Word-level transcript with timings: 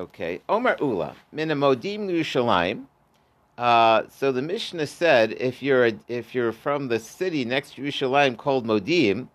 Okay, 0.00 0.40
Omer 0.48 0.76
Ula, 0.80 1.14
Minamodim 1.30 2.08
Yerushalayim. 2.08 2.86
Uh, 3.58 4.04
so 4.08 4.32
the 4.32 4.40
Mishnah 4.40 4.86
said, 4.86 5.32
if 5.32 5.62
you're 5.62 5.88
a, 5.88 5.92
if 6.08 6.34
you're 6.34 6.52
from 6.52 6.88
the 6.88 6.98
city 6.98 7.44
next 7.44 7.74
to 7.74 7.82
Yerushalayim 7.82 8.38
called 8.38 8.66
Modim, 8.66 9.28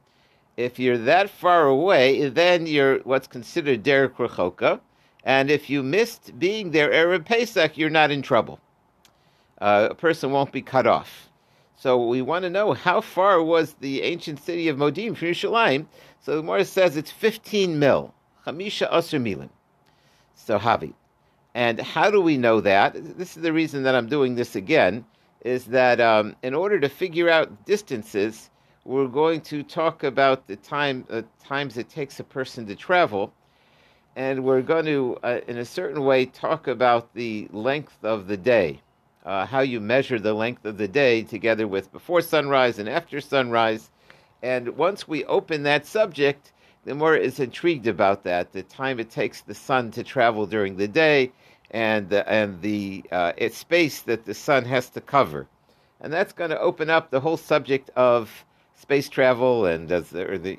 if 0.58 0.80
you're 0.80 0.98
that 0.98 1.30
far 1.30 1.68
away, 1.68 2.30
then 2.30 2.66
you're 2.66 2.98
what's 3.02 3.28
considered 3.28 3.84
derek 3.84 4.18
rechoka, 4.18 4.80
and 5.24 5.51
if 5.51 5.70
you 5.70 5.83
missed 5.83 6.40
being 6.40 6.72
there 6.72 6.90
erev 6.90 7.26
Pesach, 7.26 7.78
you're 7.78 7.92
not 7.92 8.10
in 8.10 8.24
trouble. 8.24 8.60
Uh, 9.62 9.90
a 9.92 9.94
person 9.94 10.32
won't 10.32 10.52
be 10.52 10.63
cut 10.63 10.88
off. 10.88 11.29
So 11.76 12.08
we 12.08 12.24
want 12.24 12.42
to 12.42 12.50
know 12.50 12.74
how 12.74 13.02
far 13.02 13.44
was 13.44 13.74
the 13.82 14.02
ancient 14.02 14.44
city 14.44 14.68
of 14.70 14.78
Modim 14.78 15.16
from 15.16 15.28
Yerushalayim. 15.28 15.86
So 16.22 16.32
the 16.32 16.41
Gemara 16.41 16.66
says 16.66 16.98
it's 16.98 17.12
15 17.12 17.77
mil, 17.77 18.16
chamisha 18.48 18.91
asr 18.91 19.22
milim. 19.22 19.50
So 20.36 20.59
Havi. 20.59 20.94
And 21.55 21.80
how 21.80 22.12
do 22.12 22.21
we 22.21 22.38
know 22.38 22.62
that? 22.62 22.94
This 23.17 23.38
is 23.38 23.41
the 23.41 23.53
reason 23.53 23.84
that 23.84 23.95
I'm 23.95 24.07
doing 24.07 24.35
this 24.35 24.55
again, 24.55 25.05
is 25.44 25.66
that 25.66 26.02
um, 26.02 26.35
in 26.44 26.53
order 26.53 26.80
to 26.80 26.89
figure 26.89 27.30
out 27.30 27.66
distances, 27.66 28.49
we're 28.84 29.08
going 29.08 29.41
to 29.41 29.63
talk 29.63 30.03
about 30.03 30.45
the 30.48 30.58
time 30.58 31.05
uh, 31.09 31.21
times 31.44 31.77
it 31.77 31.89
takes 31.89 32.20
a 32.20 32.23
person 32.23 32.67
to 32.67 32.75
travel, 32.75 33.34
and 34.16 34.44
we're 34.44 34.61
going 34.61 34.85
to, 34.85 35.17
uh, 35.23 35.39
in 35.48 35.58
a 35.58 35.66
certain 35.66 36.03
way, 36.03 36.25
talk 36.25 36.67
about 36.67 37.13
the 37.13 37.47
length 37.52 38.03
of 38.03 38.27
the 38.27 38.38
day, 38.38 38.81
uh, 39.25 39.45
how 39.45 39.61
you 39.61 39.80
measure 39.80 40.20
the 40.20 40.33
length 40.33 40.66
of 40.66 40.77
the 40.77 40.88
day 40.88 41.23
together 41.23 41.67
with 41.67 41.91
before 41.91 42.22
sunrise 42.22 42.77
and 42.80 42.89
after 42.89 43.22
sunrise. 43.22 43.89
And 44.44 44.77
once 44.77 45.08
we 45.08 45.25
open 45.25 45.63
that 45.63 45.86
subject, 45.88 46.52
the 46.85 46.95
more 46.95 47.16
is 47.16 47.39
intrigued 47.39 47.88
about 47.88 48.23
that, 48.23 48.53
the 48.53 48.63
time 48.63 48.99
it 48.99 49.09
takes 49.09 49.41
the 49.41 49.53
sun 49.53 49.91
to 49.91 50.03
travel 50.03 50.45
during 50.45 50.77
the 50.77 50.88
day, 50.88 51.31
and 51.71 52.09
the, 52.09 52.27
and 52.31 52.61
the 52.61 53.03
uh, 53.11 53.33
space 53.52 54.02
that 54.02 54.25
the 54.25 54.33
sun 54.33 54.66
has 54.66 54.89
to 54.91 55.02
cover, 55.02 55.47
and 56.00 56.13
that's 56.13 56.33
going 56.33 56.52
to 56.52 56.59
open 56.59 56.89
up 56.89 57.09
the 57.09 57.19
whole 57.19 57.38
subject 57.38 57.89
of 57.95 58.45
space 58.75 59.09
travel 59.09 59.66
and 59.66 59.89
the, 59.89 60.02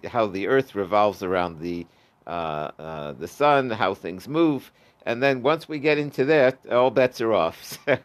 the, 0.02 0.08
how 0.08 0.26
the 0.26 0.46
Earth 0.46 0.74
revolves 0.74 1.22
around 1.22 1.60
the 1.60 1.86
uh, 2.26 2.70
uh, 2.78 3.12
the 3.12 3.28
sun, 3.28 3.70
how 3.70 3.94
things 3.94 4.26
move. 4.26 4.72
And 5.06 5.22
then 5.22 5.42
once 5.42 5.68
we 5.68 5.78
get 5.78 5.98
into 5.98 6.24
that, 6.24 6.58
all 6.70 6.90
bets 6.90 7.20
are 7.20 7.32
off. 7.32 7.78
I, 7.88 8.00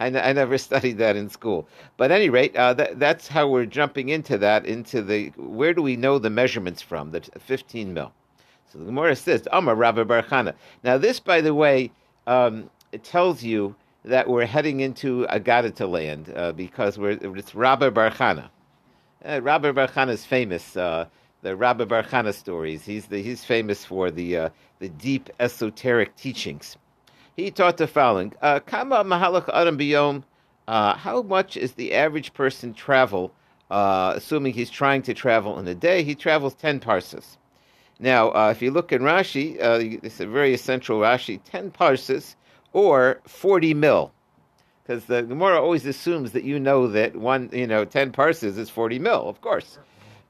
I, 0.00 0.32
never 0.32 0.58
studied 0.58 0.98
that 0.98 1.14
in 1.14 1.30
school. 1.30 1.68
But 1.96 2.10
at 2.10 2.16
any 2.16 2.30
rate, 2.30 2.56
uh, 2.56 2.74
that, 2.74 2.98
that's 2.98 3.28
how 3.28 3.46
we're 3.46 3.64
jumping 3.64 4.08
into 4.08 4.36
that, 4.38 4.66
into 4.66 5.02
the, 5.02 5.28
where 5.36 5.72
do 5.72 5.82
we 5.82 5.94
know 5.94 6.18
the 6.18 6.30
measurements 6.30 6.82
from, 6.82 7.12
the 7.12 7.20
15 7.20 7.94
mil. 7.94 8.12
So 8.72 8.80
the 8.80 8.86
Gemara 8.86 9.14
says, 9.14 9.46
Amar 9.52 9.76
Rabbi 9.76 10.02
Barchana. 10.02 10.54
Now 10.82 10.98
this, 10.98 11.20
by 11.20 11.40
the 11.40 11.54
way, 11.54 11.92
um, 12.26 12.68
tells 13.04 13.44
you 13.44 13.76
that 14.04 14.28
we're 14.28 14.44
heading 14.44 14.80
into 14.80 15.24
Agadata 15.30 15.88
land 15.88 16.32
uh, 16.34 16.50
because 16.50 16.98
we're, 16.98 17.18
it's 17.36 17.54
Rabbi 17.54 17.90
Barchana. 17.90 18.50
Uh, 19.24 19.40
Rabbi 19.40 19.70
Barchana 19.70 20.10
is 20.10 20.24
famous. 20.24 20.76
Uh, 20.76 21.06
the 21.42 21.56
Rabbi 21.56 21.84
Barchana 21.84 22.32
stories. 22.32 22.84
He's 22.84 23.06
the, 23.06 23.22
he's 23.22 23.44
famous 23.44 23.84
for 23.84 24.10
the 24.10 24.36
uh, 24.36 24.48
the 24.78 24.88
deep 24.88 25.28
esoteric 25.38 26.16
teachings. 26.16 26.76
He 27.36 27.50
taught 27.50 27.76
the 27.76 27.86
following: 27.86 28.32
uh, 28.40 28.60
Kama 28.60 29.04
mahalach 29.04 29.48
adam 29.52 29.76
biyom. 29.76 30.22
Uh, 30.68 30.94
how 30.94 31.22
much 31.22 31.56
is 31.56 31.72
the 31.72 31.92
average 31.94 32.32
person 32.32 32.72
travel? 32.72 33.32
Uh, 33.70 34.12
assuming 34.16 34.52
he's 34.52 34.70
trying 34.70 35.02
to 35.02 35.14
travel 35.14 35.58
in 35.58 35.66
a 35.66 35.74
day, 35.74 36.02
he 36.02 36.14
travels 36.14 36.54
ten 36.54 36.78
parses. 36.78 37.38
Now, 37.98 38.30
uh, 38.30 38.50
if 38.50 38.62
you 38.62 38.70
look 38.70 38.92
in 38.92 39.02
Rashi, 39.02 39.56
it's 40.04 40.20
a 40.20 40.26
very 40.26 40.54
essential 40.54 41.00
Rashi: 41.00 41.40
ten 41.44 41.70
parses 41.70 42.36
or 42.72 43.20
forty 43.26 43.74
mil 43.74 44.12
because 44.84 45.04
the 45.06 45.22
Gemara 45.22 45.60
always 45.60 45.86
assumes 45.86 46.32
that 46.32 46.44
you 46.44 46.58
know 46.58 46.86
that 46.88 47.16
one, 47.16 47.48
you 47.52 47.66
know, 47.66 47.84
ten 47.84 48.12
parses 48.12 48.58
is 48.58 48.68
forty 48.68 48.98
mil, 48.98 49.28
of 49.28 49.40
course. 49.40 49.78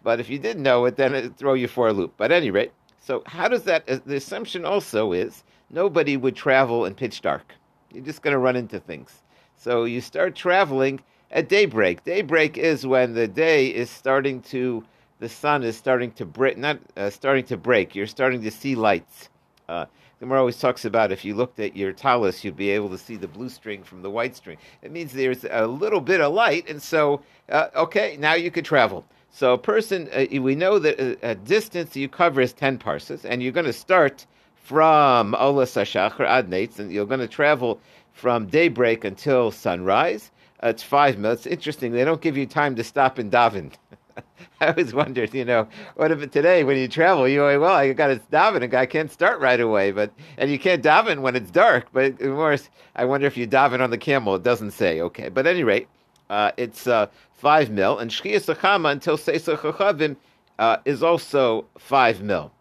But 0.02 0.20
if 0.20 0.28
you 0.28 0.38
didn't 0.38 0.62
know 0.62 0.84
it, 0.86 0.96
then 0.96 1.14
it'd 1.14 1.36
throw 1.36 1.54
you 1.54 1.68
for 1.68 1.88
a 1.88 1.92
loop. 1.92 2.14
But 2.16 2.32
any 2.32 2.50
rate, 2.50 2.72
so 3.00 3.22
how 3.26 3.48
does 3.48 3.64
that? 3.64 3.88
Uh, 3.88 3.98
the 4.04 4.16
assumption 4.16 4.64
also 4.64 5.12
is 5.12 5.44
nobody 5.70 6.16
would 6.16 6.36
travel 6.36 6.84
in 6.84 6.94
pitch 6.94 7.20
dark. 7.20 7.54
You're 7.92 8.04
just 8.04 8.22
going 8.22 8.32
to 8.32 8.38
run 8.38 8.56
into 8.56 8.80
things. 8.80 9.22
So 9.56 9.84
you 9.84 10.00
start 10.00 10.34
traveling 10.34 11.00
at 11.30 11.48
daybreak. 11.48 12.04
Daybreak 12.04 12.58
is 12.58 12.86
when 12.86 13.14
the 13.14 13.28
day 13.28 13.68
is 13.68 13.90
starting 13.90 14.42
to, 14.42 14.84
the 15.18 15.28
sun 15.28 15.62
is 15.62 15.76
starting 15.76 16.12
to 16.12 16.24
break, 16.24 16.58
not 16.58 16.78
uh, 16.96 17.10
starting 17.10 17.44
to 17.46 17.56
break. 17.56 17.94
You're 17.94 18.06
starting 18.06 18.42
to 18.42 18.50
see 18.50 18.74
lights. 18.74 19.28
Uh, 19.68 19.86
Gemara 20.20 20.38
always 20.38 20.60
talks 20.60 20.84
about 20.84 21.10
if 21.10 21.24
you 21.24 21.34
looked 21.34 21.58
at 21.58 21.76
your 21.76 21.92
tallis, 21.92 22.44
you'd 22.44 22.56
be 22.56 22.70
able 22.70 22.88
to 22.90 22.98
see 22.98 23.16
the 23.16 23.26
blue 23.26 23.48
string 23.48 23.82
from 23.82 24.02
the 24.02 24.10
white 24.10 24.36
string. 24.36 24.56
It 24.82 24.92
means 24.92 25.12
there's 25.12 25.44
a 25.50 25.66
little 25.66 26.00
bit 26.00 26.20
of 26.20 26.32
light, 26.32 26.68
and 26.68 26.80
so 26.80 27.22
uh, 27.48 27.68
okay, 27.74 28.16
now 28.20 28.34
you 28.34 28.52
could 28.52 28.64
travel. 28.64 29.04
So 29.34 29.54
a 29.54 29.58
person, 29.58 30.10
uh, 30.12 30.26
we 30.42 30.54
know 30.54 30.78
that 30.78 31.00
a, 31.00 31.12
uh, 31.14 31.30
a, 31.30 31.34
distance 31.34 31.96
you 31.96 32.06
cover 32.06 32.42
is 32.42 32.52
10 32.52 32.76
parses, 32.76 33.24
and 33.24 33.42
you're 33.42 33.50
going 33.50 33.64
to 33.64 33.72
start 33.72 34.26
from 34.56 35.34
Ola 35.38 35.64
Sashachar 35.64 36.26
ad 36.26 36.50
Nates, 36.50 36.78
and 36.78 36.92
you're 36.92 37.06
going 37.06 37.20
to 37.20 37.26
travel 37.26 37.80
from 38.12 38.46
daybreak 38.46 39.04
until 39.04 39.50
sunrise. 39.50 40.30
Uh, 40.62 40.68
it's 40.68 40.82
five 40.82 41.18
minutes. 41.18 41.46
Interesting, 41.46 41.92
they 41.92 42.04
don't 42.04 42.20
give 42.20 42.36
you 42.36 42.44
time 42.44 42.76
to 42.76 42.84
stop 42.84 43.18
and 43.18 43.32
daven. 43.32 43.72
I 44.60 44.66
always 44.66 44.92
wondered, 44.92 45.32
you 45.32 45.46
know, 45.46 45.66
what 45.96 46.12
if 46.12 46.30
today 46.30 46.62
when 46.62 46.76
you 46.76 46.86
travel, 46.86 47.26
you 47.26 47.38
go, 47.38 47.58
well, 47.58 47.72
I 47.72 47.90
got 47.94 48.08
to 48.08 48.20
daven, 48.30 48.62
and 48.62 48.74
I 48.74 48.84
can't 48.84 49.10
start 49.10 49.40
right 49.40 49.60
away, 49.60 49.92
but 49.92 50.12
and 50.36 50.50
you 50.50 50.58
can't 50.58 50.84
daven 50.84 51.20
when 51.22 51.36
it's 51.36 51.50
dark. 51.50 51.86
But 51.94 52.20
of 52.20 52.36
course, 52.36 52.68
I 52.94 53.06
wonder 53.06 53.26
if 53.26 53.38
you 53.38 53.48
daven 53.48 53.80
on 53.80 53.88
the 53.88 53.98
camel. 53.98 54.34
It 54.34 54.42
doesn't 54.42 54.72
say. 54.72 55.00
Okay, 55.00 55.30
but 55.30 55.46
at 55.46 55.54
any 55.54 55.64
rate, 55.64 55.88
uh, 56.30 56.52
it's 56.56 56.86
uh, 56.86 57.06
five 57.34 57.70
mil, 57.70 57.98
and 57.98 58.10
Shchiyas 58.10 58.54
Achama 58.54 58.90
until 58.90 59.16
Seisach 59.16 59.58
Chachavim 59.58 60.16
uh, 60.58 60.76
is 60.84 61.02
also 61.02 61.66
five 61.78 62.22
mil. 62.22 62.52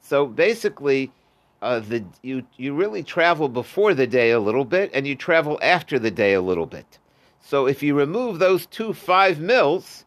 So 0.00 0.26
basically, 0.26 1.10
uh, 1.62 1.80
the 1.80 2.04
you 2.22 2.44
you 2.56 2.74
really 2.74 3.02
travel 3.02 3.48
before 3.48 3.94
the 3.94 4.06
day 4.06 4.30
a 4.30 4.40
little 4.40 4.64
bit, 4.64 4.90
and 4.92 5.06
you 5.06 5.14
travel 5.14 5.58
after 5.62 5.98
the 5.98 6.10
day 6.10 6.34
a 6.34 6.40
little 6.40 6.66
bit. 6.66 6.98
So 7.40 7.66
if 7.66 7.82
you 7.82 7.94
remove 7.94 8.38
those 8.38 8.66
two 8.66 8.92
five 8.92 9.38
mils 9.38 10.04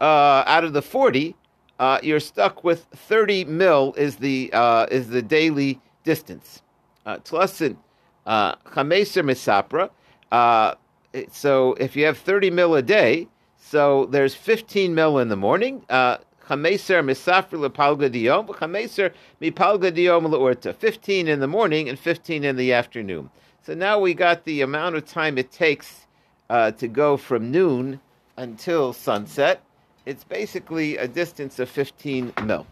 uh, 0.00 0.42
out 0.46 0.64
of 0.64 0.72
the 0.72 0.82
forty, 0.82 1.34
uh, 1.78 1.98
you're 2.02 2.20
stuck 2.20 2.64
with 2.64 2.86
thirty 2.94 3.44
mil 3.44 3.94
is 3.96 4.16
the 4.16 4.50
is 4.90 5.08
the 5.08 5.22
daily 5.22 5.80
distance. 6.04 6.62
Tlasin 7.06 7.76
chameser 8.26 9.22
misapra. 9.24 9.90
So 11.30 11.74
if 11.74 11.96
you 11.96 12.04
have 12.06 12.18
thirty 12.18 12.50
mil 12.50 12.74
a 12.74 12.82
day, 12.82 13.28
so 13.70 14.06
there's 14.06 14.34
15 14.34 14.94
mil 14.94 15.18
in 15.18 15.28
the 15.28 15.36
morning. 15.36 15.84
Uh, 15.90 16.16
chameser 16.48 17.04
misafri 17.04 17.58
lepalga 17.58 18.08
diyom, 18.08 18.46
chameser 18.46 19.12
mipalga 19.42 19.92
diyom 19.92 20.26
leurta. 20.26 20.74
15 20.74 21.28
in 21.28 21.40
the 21.40 21.46
morning 21.46 21.86
and 21.86 21.98
15 21.98 22.44
in 22.44 22.56
the 22.56 22.72
afternoon. 22.72 23.28
So 23.62 23.74
now 23.74 23.98
we 23.98 24.14
got 24.14 24.44
the 24.44 24.62
amount 24.62 24.96
of 24.96 25.04
time 25.04 25.36
it 25.36 25.52
takes 25.52 26.06
uh, 26.48 26.70
to 26.72 26.88
go 26.88 27.18
from 27.18 27.50
noon 27.50 28.00
until 28.38 28.94
sunset. 28.94 29.62
It's 30.06 30.24
basically 30.24 30.96
a 30.96 31.06
distance 31.06 31.58
of 31.58 31.68
15 31.68 32.32
mil. 32.44 32.66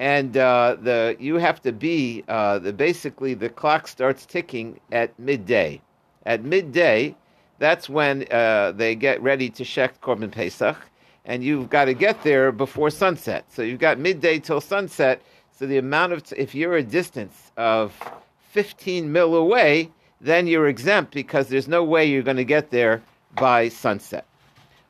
And 0.00 0.36
uh, 0.36 0.78
the 0.80 1.16
you 1.20 1.36
have 1.36 1.62
to 1.62 1.70
be 1.70 2.24
uh, 2.26 2.58
the 2.58 2.72
basically 2.72 3.34
the 3.34 3.48
clock 3.48 3.86
starts 3.86 4.26
ticking 4.26 4.80
at 4.90 5.16
midday. 5.16 5.80
At 6.26 6.42
midday, 6.42 7.14
that's 7.62 7.88
when 7.88 8.26
uh, 8.32 8.72
they 8.72 8.96
get 8.96 9.22
ready 9.22 9.48
to 9.48 9.62
shech 9.62 9.92
Korban 10.02 10.32
Pesach, 10.32 10.76
and 11.24 11.44
you've 11.44 11.70
got 11.70 11.84
to 11.84 11.94
get 11.94 12.20
there 12.24 12.50
before 12.50 12.90
sunset. 12.90 13.44
So 13.48 13.62
you've 13.62 13.78
got 13.78 14.00
midday 14.00 14.40
till 14.40 14.60
sunset. 14.60 15.22
So 15.52 15.66
the 15.66 15.78
amount 15.78 16.12
of, 16.12 16.24
t- 16.24 16.34
if 16.36 16.56
you're 16.56 16.76
a 16.76 16.82
distance 16.82 17.52
of 17.56 17.96
15 18.50 19.12
mil 19.12 19.36
away, 19.36 19.90
then 20.20 20.48
you're 20.48 20.66
exempt 20.66 21.14
because 21.14 21.46
there's 21.46 21.68
no 21.68 21.84
way 21.84 22.04
you're 22.04 22.24
going 22.24 22.36
to 22.36 22.44
get 22.44 22.70
there 22.70 23.00
by 23.36 23.68
sunset. 23.68 24.26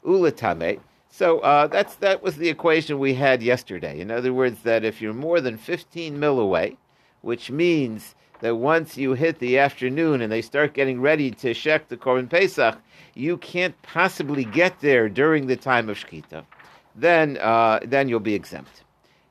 Ulatame. 0.03 0.81
So 1.11 1.41
uh, 1.41 1.67
that's 1.67 1.97
that 1.97 2.23
was 2.23 2.37
the 2.37 2.49
equation 2.49 2.99
we 2.99 3.13
had 3.13 3.43
yesterday. 3.43 4.01
In 4.01 4.11
other 4.11 4.33
words, 4.33 4.63
that 4.63 4.83
if 4.83 5.03
you're 5.03 5.13
more 5.13 5.43
than 5.43 5.59
15 5.59 6.19
mil 6.19 6.41
away, 6.41 6.79
which 7.21 7.51
means 7.51 8.15
that 8.43 8.57
once 8.57 8.99
you 8.99 9.15
hit 9.15 9.39
the 9.39 9.57
afternoon 9.57 10.21
and 10.21 10.31
they 10.31 10.43
start 10.43 10.75
getting 10.75 11.01
ready 11.01 11.31
to 11.31 11.55
shek 11.55 11.89
the 11.89 11.97
Korban 11.97 12.29
Pesach, 12.29 12.77
you 13.15 13.37
can't 13.39 13.81
possibly 13.83 14.45
get 14.45 14.81
there 14.81 15.09
during 15.09 15.47
the 15.47 15.57
time 15.57 15.89
of 15.89 15.97
Shkita. 15.97 16.45
Then, 16.97 17.39
uh, 17.39 17.79
then 17.85 18.09
you'll 18.09 18.21
be 18.21 18.35
exempt. 18.35 18.83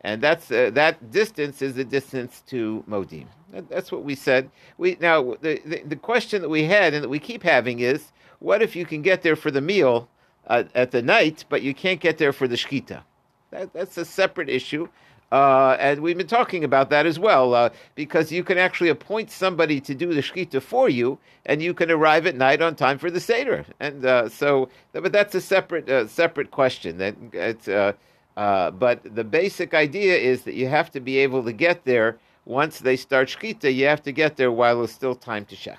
And 0.04 0.22
that's 0.22 0.50
uh, 0.50 0.72
that 0.74 1.12
distance 1.12 1.62
is 1.62 1.76
the 1.76 1.84
distance 1.84 2.42
to 2.48 2.84
Modim. 2.90 3.28
That's 3.70 3.92
what 3.92 4.04
we 4.04 4.16
said. 4.16 4.50
We 4.80 4.98
now 5.00 5.36
the, 5.42 5.62
the, 5.64 5.84
the 5.86 5.96
question 5.96 6.42
that 6.42 6.50
we 6.50 6.64
had 6.64 6.96
and 6.96 7.04
that 7.04 7.10
we 7.10 7.20
keep 7.20 7.44
having 7.44 7.82
is, 7.82 8.12
what 8.40 8.64
if 8.64 8.76
you 8.76 8.86
can 8.86 9.04
get 9.04 9.22
there 9.22 9.36
for 9.36 9.52
the 9.52 9.62
meal 9.62 10.08
uh, 10.48 10.64
at 10.74 10.90
the 10.90 11.04
night, 11.04 11.46
but 11.50 11.62
you 11.62 11.76
can't 11.76 12.00
get 12.00 12.18
there 12.18 12.34
for 12.34 12.48
the 12.48 12.56
shkita? 12.56 13.04
That, 13.52 13.74
that's 13.74 13.98
a 13.98 14.06
separate 14.06 14.50
issue. 14.50 14.88
Uh, 15.32 15.78
and 15.80 16.02
we've 16.02 16.18
been 16.18 16.28
talking 16.28 16.66
about 16.66 16.90
that 16.90 17.06
as 17.06 17.18
well, 17.18 17.54
uh, 17.54 17.70
because 17.96 18.32
you 18.32 18.44
can 18.44 18.58
actually 18.58 18.90
appoint 18.90 19.32
somebody 19.32 19.80
to 19.80 19.96
do 19.96 20.14
the 20.14 20.22
shkita 20.22 20.62
for 20.62 20.90
you, 20.90 21.18
and 21.46 21.62
you 21.62 21.74
can 21.74 21.90
arrive 21.90 22.28
at 22.28 22.36
night 22.36 22.62
on 22.62 22.76
time 22.76 22.98
for 22.98 23.10
the 23.10 23.20
seder. 23.20 23.66
And 23.80 24.06
uh, 24.06 24.28
so, 24.28 24.68
but 24.92 25.14
that's 25.14 25.34
a 25.34 25.42
separate 25.42 25.90
uh, 25.90 26.08
separate 26.08 26.52
question. 26.52 26.98
That 26.98 27.16
it's, 27.32 27.68
uh, 27.70 27.94
uh, 28.36 28.72
but 28.72 29.00
the 29.16 29.24
basic 29.24 29.74
idea 29.74 30.18
is 30.18 30.42
that 30.44 30.56
you 30.56 30.68
have 30.68 30.92
to 30.92 31.00
be 31.00 31.18
able 31.20 31.44
to 31.44 31.54
get 31.54 31.86
there 31.86 32.18
once 32.44 32.80
they 32.80 32.98
start 32.98 33.30
shkita. 33.30 33.74
You 33.74 33.86
have 33.86 34.04
to 34.04 34.12
get 34.12 34.36
there 34.36 34.52
while 34.52 34.80
there's 34.80 34.92
still 34.92 35.16
time 35.16 35.46
to 35.46 35.56
shecht. 35.56 35.78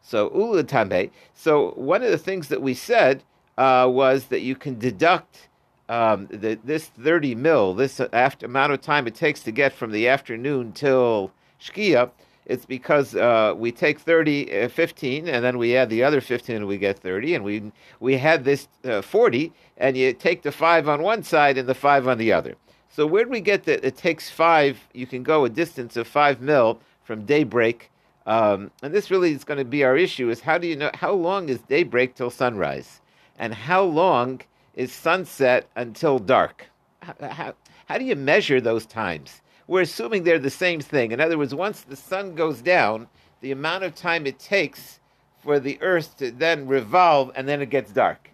So 0.00 0.30
ulatame. 0.30 1.10
So 1.34 1.72
one 1.72 2.02
of 2.02 2.10
the 2.10 2.18
things 2.18 2.48
that 2.48 2.62
we 2.62 2.72
said 2.72 3.22
was 3.58 4.26
that 4.26 4.40
you 4.40 4.56
can 4.56 4.78
deduct 4.78 5.48
um, 5.88 6.26
the, 6.30 6.58
this 6.64 6.86
30 6.86 7.34
mil, 7.34 7.74
this 7.74 8.00
after, 8.12 8.46
amount 8.46 8.72
of 8.72 8.80
time 8.80 9.06
it 9.06 9.14
takes 9.14 9.42
to 9.42 9.52
get 9.52 9.72
from 9.72 9.92
the 9.92 10.08
afternoon 10.08 10.72
till 10.72 11.30
Shkia, 11.60 12.10
it's 12.46 12.66
because 12.66 13.14
uh, 13.14 13.54
we 13.56 13.72
take 13.72 13.98
30, 13.98 14.64
uh, 14.64 14.68
15, 14.68 15.28
and 15.28 15.44
then 15.44 15.56
we 15.56 15.76
add 15.76 15.88
the 15.88 16.04
other 16.04 16.20
15 16.20 16.56
and 16.56 16.66
we 16.66 16.76
get 16.76 16.98
30, 16.98 17.36
and 17.36 17.44
we, 17.44 17.72
we 18.00 18.18
had 18.18 18.44
this 18.44 18.68
uh, 18.84 19.00
40, 19.00 19.52
and 19.78 19.96
you 19.96 20.12
take 20.12 20.42
the 20.42 20.52
5 20.52 20.88
on 20.88 21.02
one 21.02 21.22
side 21.22 21.56
and 21.56 21.68
the 21.68 21.74
5 21.74 22.08
on 22.08 22.18
the 22.18 22.32
other. 22.32 22.54
So 22.88 23.06
where 23.06 23.24
do 23.24 23.30
we 23.30 23.40
get 23.40 23.64
that 23.64 23.84
it 23.84 23.96
takes 23.96 24.30
5, 24.30 24.78
you 24.92 25.06
can 25.06 25.22
go 25.22 25.44
a 25.44 25.48
distance 25.48 25.96
of 25.96 26.06
5 26.06 26.40
mil 26.40 26.80
from 27.02 27.24
daybreak, 27.24 27.90
um, 28.26 28.70
and 28.82 28.94
this 28.94 29.10
really 29.10 29.32
is 29.32 29.44
going 29.44 29.58
to 29.58 29.64
be 29.64 29.84
our 29.84 29.96
issue, 29.96 30.30
is 30.30 30.40
how 30.40 30.58
do 30.58 30.66
you 30.66 30.76
know, 30.76 30.90
how 30.94 31.12
long 31.12 31.48
is 31.48 31.60
daybreak 31.60 32.14
till 32.14 32.30
sunrise? 32.30 33.00
And 33.38 33.52
how 33.52 33.82
long 33.82 34.42
is 34.74 34.92
sunset 34.92 35.68
until 35.76 36.18
dark. 36.18 36.66
How, 37.02 37.14
how, 37.20 37.54
how, 37.86 37.98
do 37.98 38.04
you 38.04 38.16
measure 38.16 38.60
those 38.60 38.86
times? 38.86 39.42
We're 39.66 39.82
assuming 39.82 40.24
they're 40.24 40.38
the 40.38 40.50
same 40.50 40.80
thing. 40.80 41.12
In 41.12 41.20
other 41.20 41.38
words, 41.38 41.54
once 41.54 41.82
the 41.82 41.96
sun 41.96 42.34
goes 42.34 42.60
down, 42.60 43.08
the 43.40 43.52
amount 43.52 43.84
of 43.84 43.94
time 43.94 44.26
it 44.26 44.38
takes 44.38 45.00
for 45.42 45.60
the 45.60 45.78
earth 45.80 46.16
to 46.18 46.30
then 46.30 46.66
revolve 46.66 47.30
and 47.34 47.46
then 47.46 47.60
it 47.60 47.70
gets 47.70 47.92
dark. 47.92 48.30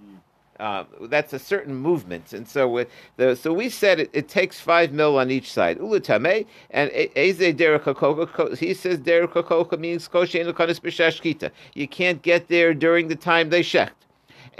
Uh, 0.60 0.84
that's 1.04 1.32
a 1.32 1.38
certain 1.38 1.74
movement, 1.74 2.34
and 2.34 2.46
so 2.46 2.84
the, 3.16 3.34
so 3.34 3.50
we 3.50 3.70
said 3.70 3.98
it, 3.98 4.10
it, 4.12 4.28
takes 4.28 4.60
five 4.60 4.92
mil 4.92 5.18
on 5.18 5.30
each 5.30 5.50
side. 5.50 5.78
Ulutame 5.78 6.44
and 6.70 6.90
eze 6.92 7.54
derekakoka. 7.54 8.58
He 8.58 8.74
says 8.74 8.98
derekakoka 8.98 9.78
means 9.78 10.06
koshen 10.06 11.50
You 11.72 11.88
can't 11.88 12.20
get 12.20 12.48
there 12.48 12.74
during 12.74 13.08
the 13.08 13.16
time 13.16 13.48
they 13.48 13.62
shecht. 13.62 13.88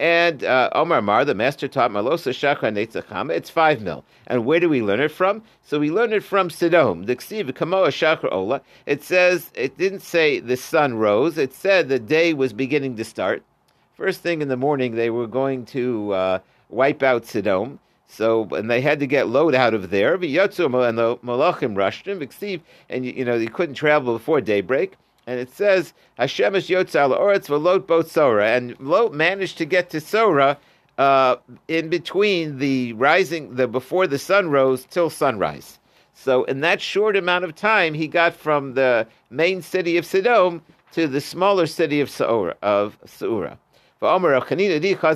And 0.00 0.44
uh, 0.44 0.70
Omar 0.72 1.02
Mar, 1.02 1.26
the 1.26 1.34
master 1.34 1.68
taught 1.68 1.90
Malosa 1.90 2.32
Shachar 2.32 2.72
Netzachama. 2.72 3.32
It's 3.32 3.50
five 3.50 3.82
mil. 3.82 4.02
And 4.26 4.46
where 4.46 4.58
do 4.58 4.70
we 4.70 4.80
learn 4.80 5.00
it 5.00 5.10
from? 5.10 5.42
So 5.62 5.78
we 5.78 5.90
learn 5.90 6.14
it 6.14 6.24
from 6.24 6.48
Sidom. 6.48 7.04
The 7.04 7.16
Ksiv 7.16 7.52
Kamoa 7.52 7.88
Shachar 7.88 8.32
Ola. 8.32 8.62
It 8.86 9.02
says 9.02 9.50
it 9.54 9.76
didn't 9.76 10.00
say 10.00 10.40
the 10.40 10.56
sun 10.56 10.94
rose. 10.94 11.36
It 11.36 11.52
said 11.52 11.90
the 11.90 11.98
day 11.98 12.32
was 12.32 12.54
beginning 12.54 12.96
to 12.96 13.04
start. 13.04 13.42
First 13.92 14.22
thing 14.22 14.40
in 14.40 14.48
the 14.48 14.56
morning, 14.56 14.94
they 14.94 15.10
were 15.10 15.26
going 15.26 15.66
to 15.66 16.14
uh, 16.14 16.38
wipe 16.70 17.02
out 17.02 17.24
Sidom. 17.24 17.78
So, 18.06 18.48
and 18.52 18.70
they 18.70 18.80
had 18.80 19.00
to 19.00 19.06
get 19.06 19.28
Lot 19.28 19.54
out 19.54 19.74
of 19.74 19.90
there. 19.90 20.14
And 20.14 20.22
the 20.22 21.18
Malachim 21.22 21.76
rushed 21.76 22.08
him, 22.08 22.26
and 22.88 23.04
you 23.04 23.24
know, 23.26 23.34
you 23.34 23.50
couldn't 23.50 23.74
travel 23.74 24.14
before 24.14 24.40
daybreak 24.40 24.94
and 25.26 25.38
it 25.38 25.50
says 25.50 25.92
Hashem 26.18 26.54
is 26.54 26.68
yotzal 26.68 27.18
oretz 27.18 27.46
v'lot 27.46 27.86
both 27.86 28.10
Sora, 28.10 28.50
and 28.50 28.78
Lot 28.80 29.12
managed 29.14 29.58
to 29.58 29.64
get 29.64 29.90
to 29.90 30.00
Sora 30.00 30.58
uh, 30.98 31.36
in 31.68 31.88
between 31.88 32.58
the 32.58 32.92
rising, 32.94 33.54
the 33.54 33.66
before 33.66 34.06
the 34.06 34.18
sun 34.18 34.50
rose 34.50 34.84
till 34.90 35.10
sunrise. 35.10 35.78
So 36.12 36.44
in 36.44 36.60
that 36.60 36.82
short 36.82 37.16
amount 37.16 37.44
of 37.44 37.54
time, 37.54 37.94
he 37.94 38.06
got 38.06 38.34
from 38.34 38.74
the 38.74 39.06
main 39.30 39.62
city 39.62 39.96
of 39.96 40.04
Sodom 40.04 40.62
to 40.92 41.06
the 41.06 41.20
smaller 41.20 41.66
city 41.66 42.00
of 42.00 42.08
Saura. 42.08 42.54
Of 42.62 42.98
Saura. 43.06 43.56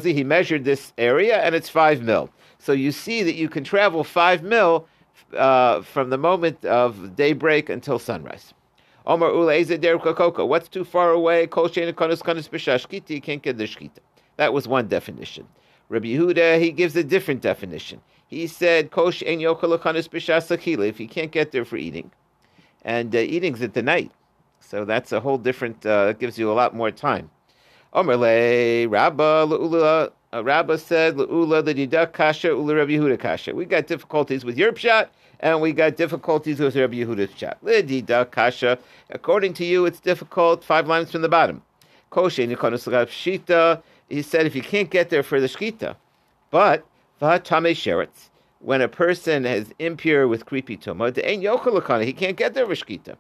He 0.05 0.25
measured 0.25 0.65
this 0.65 0.93
area, 0.99 1.39
and 1.39 1.55
it's 1.55 1.69
five 1.69 2.03
mil. 2.03 2.31
So 2.59 2.73
you 2.73 2.93
see 2.93 3.23
that 3.23 3.35
you 3.35 3.49
can 3.49 3.65
travel 3.65 4.05
five 4.05 4.43
mil 4.43 4.87
uh, 5.37 5.83
from 5.83 6.11
the 6.11 6.19
moment 6.19 6.65
of 6.65 7.17
daybreak 7.17 7.69
until 7.69 7.99
sunrise. 7.99 8.55
Omar 9.07 9.31
Ula 9.31 10.15
Koko. 10.15 10.47
What's 10.47 10.69
too 10.69 10.85
far 10.85 11.11
away? 11.11 11.47
Kol 11.47 11.69
Kanus 11.69 12.23
Kanus 12.23 12.49
B'Shashkita. 12.49 13.11
You 13.11 13.21
can't 13.21 13.43
get 13.43 13.59
the 13.59 13.65
Shkita. 13.65 13.99
That 14.37 14.53
was 14.53 14.67
one 14.67 14.89
definition. 14.89 15.47
Rabbi 15.91 16.07
Yehuda, 16.07 16.61
he 16.61 16.73
gives 16.73 16.97
a 16.97 17.05
different 17.05 17.43
definition. 17.43 18.01
He 18.27 18.47
said, 18.47 18.91
Kosh 18.91 19.23
en 19.27 19.41
if 19.41 21.01
you 21.01 21.09
can't 21.09 21.31
get 21.31 21.53
there 21.53 21.65
for 21.65 21.77
eating. 21.77 22.11
And 22.83 23.15
uh, 23.15 23.19
eating's 23.19 23.61
at 23.63 23.75
the 23.75 23.83
night. 23.83 24.11
So 24.61 24.85
that's 24.85 25.13
a 25.13 25.21
whole 25.21 25.39
different, 25.39 25.85
uh, 25.85 26.09
it 26.11 26.19
gives 26.19 26.39
you 26.39 26.51
a 26.51 26.55
lot 26.55 26.75
more 26.75 26.91
time. 26.91 27.31
Omerle, 27.93 28.91
Rabba, 28.91 29.47
La'ula, 30.35 30.39
uh, 30.39 30.45
Rabba 30.45 30.79
said, 30.79 31.17
La'ula, 31.17 31.65
the 31.65 31.75
Didak 31.75 32.13
Kasha, 32.13 32.49
Ula 32.49 32.75
Rabbi 32.75 32.93
Yehuda 32.93 33.19
Kasha. 33.19 33.55
We 33.55 33.65
got 33.65 33.87
difficulties 33.87 34.45
with 34.45 34.59
your 34.59 34.73
pshat, 34.73 35.09
and 35.41 35.61
we 35.61 35.73
got 35.73 35.97
difficulties 35.97 36.59
with 36.59 36.77
Rabbi 36.77 36.97
Yehuda's 36.97 37.33
chat. 37.35 37.59
Lidida 37.65 38.31
kasha. 38.31 38.79
According 39.11 39.55
to 39.55 39.65
you, 39.65 39.87
it's 39.87 40.01
difficult. 40.01 40.65
Five 40.65 40.89
lines 40.89 41.13
from 41.13 41.23
the 41.23 41.29
bottom. 41.29 41.63
Koshe 42.11 42.47
shita. 42.47 43.83
He 44.09 44.23
said 44.23 44.47
if 44.47 44.55
you 44.55 44.63
can't 44.63 44.91
get 44.91 45.11
there 45.11 45.23
for 45.23 45.41
the 45.41 45.47
shkita, 45.47 45.97
but 46.51 46.87
vahatame 47.21 47.73
sheretz. 47.73 48.31
When 48.61 48.81
a 48.81 48.89
person 48.89 49.45
is 49.45 49.73
impure 49.79 50.27
with 50.27 50.47
creepy 50.47 50.77
tuma, 50.77 51.07
ein 51.07 51.43
yokalakana, 51.43 52.05
he 52.05 52.13
can't 52.13 52.37
get 52.37 52.55
there 52.55 52.67
for 52.67 52.75
shkita. 52.75 53.17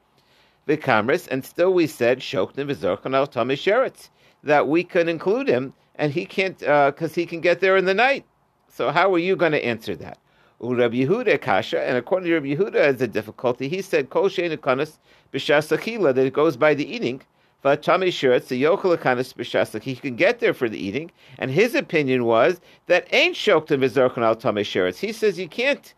Vikamris, 0.68 1.28
and 1.28 1.44
still 1.44 1.74
we 1.74 1.86
said 1.86 2.20
shoknim 2.20 2.74
v'zorchan 2.74 3.14
al 3.14 3.26
tame 3.26 3.50
sheretz 3.50 4.08
that 4.42 4.68
we 4.68 4.84
can 4.84 5.08
include 5.08 5.48
him, 5.48 5.72
and 5.96 6.12
he 6.12 6.26
can't 6.26 6.58
because 6.58 7.12
uh, 7.12 7.14
he 7.14 7.26
can 7.26 7.40
get 7.40 7.60
there 7.60 7.76
in 7.76 7.84
the 7.84 7.94
night. 7.94 8.24
So 8.68 8.90
how 8.90 9.12
are 9.14 9.18
you 9.18 9.36
going 9.36 9.52
to 9.52 9.64
answer 9.64 9.94
that? 9.96 10.18
Rabbi 10.60 10.96
Yehuda 10.96 11.40
kasha, 11.40 11.82
and 11.86 11.96
according 11.96 12.28
to 12.28 12.34
Rabbi 12.34 12.54
Yehuda, 12.54 12.76
as 12.76 13.02
a 13.02 13.06
difficulty, 13.06 13.68
he 13.68 13.82
said 13.82 14.10
kol 14.10 14.28
she'enikanas 14.28 14.98
b'shasachila 15.32 16.14
that 16.14 16.26
it 16.26 16.32
goes 16.32 16.56
by 16.56 16.74
the 16.74 16.86
eating. 16.86 17.20
Vatami 17.64 18.08
shiretz 18.08 18.48
the 18.48 18.62
b'shasach. 18.62 19.82
He 19.82 19.96
can 19.96 20.16
get 20.16 20.40
there 20.40 20.54
for 20.54 20.68
the 20.68 20.78
eating, 20.78 21.10
and 21.38 21.50
his 21.50 21.74
opinion 21.74 22.24
was 22.24 22.60
that 22.86 23.06
ain't 23.12 23.36
shoktim 23.36 23.80
v'zorchan 23.80 24.22
al 24.22 24.36
tamei 24.36 24.62
shiretz. 24.62 24.98
He 24.98 25.12
says 25.12 25.38
you 25.38 25.48
can't 25.48 25.94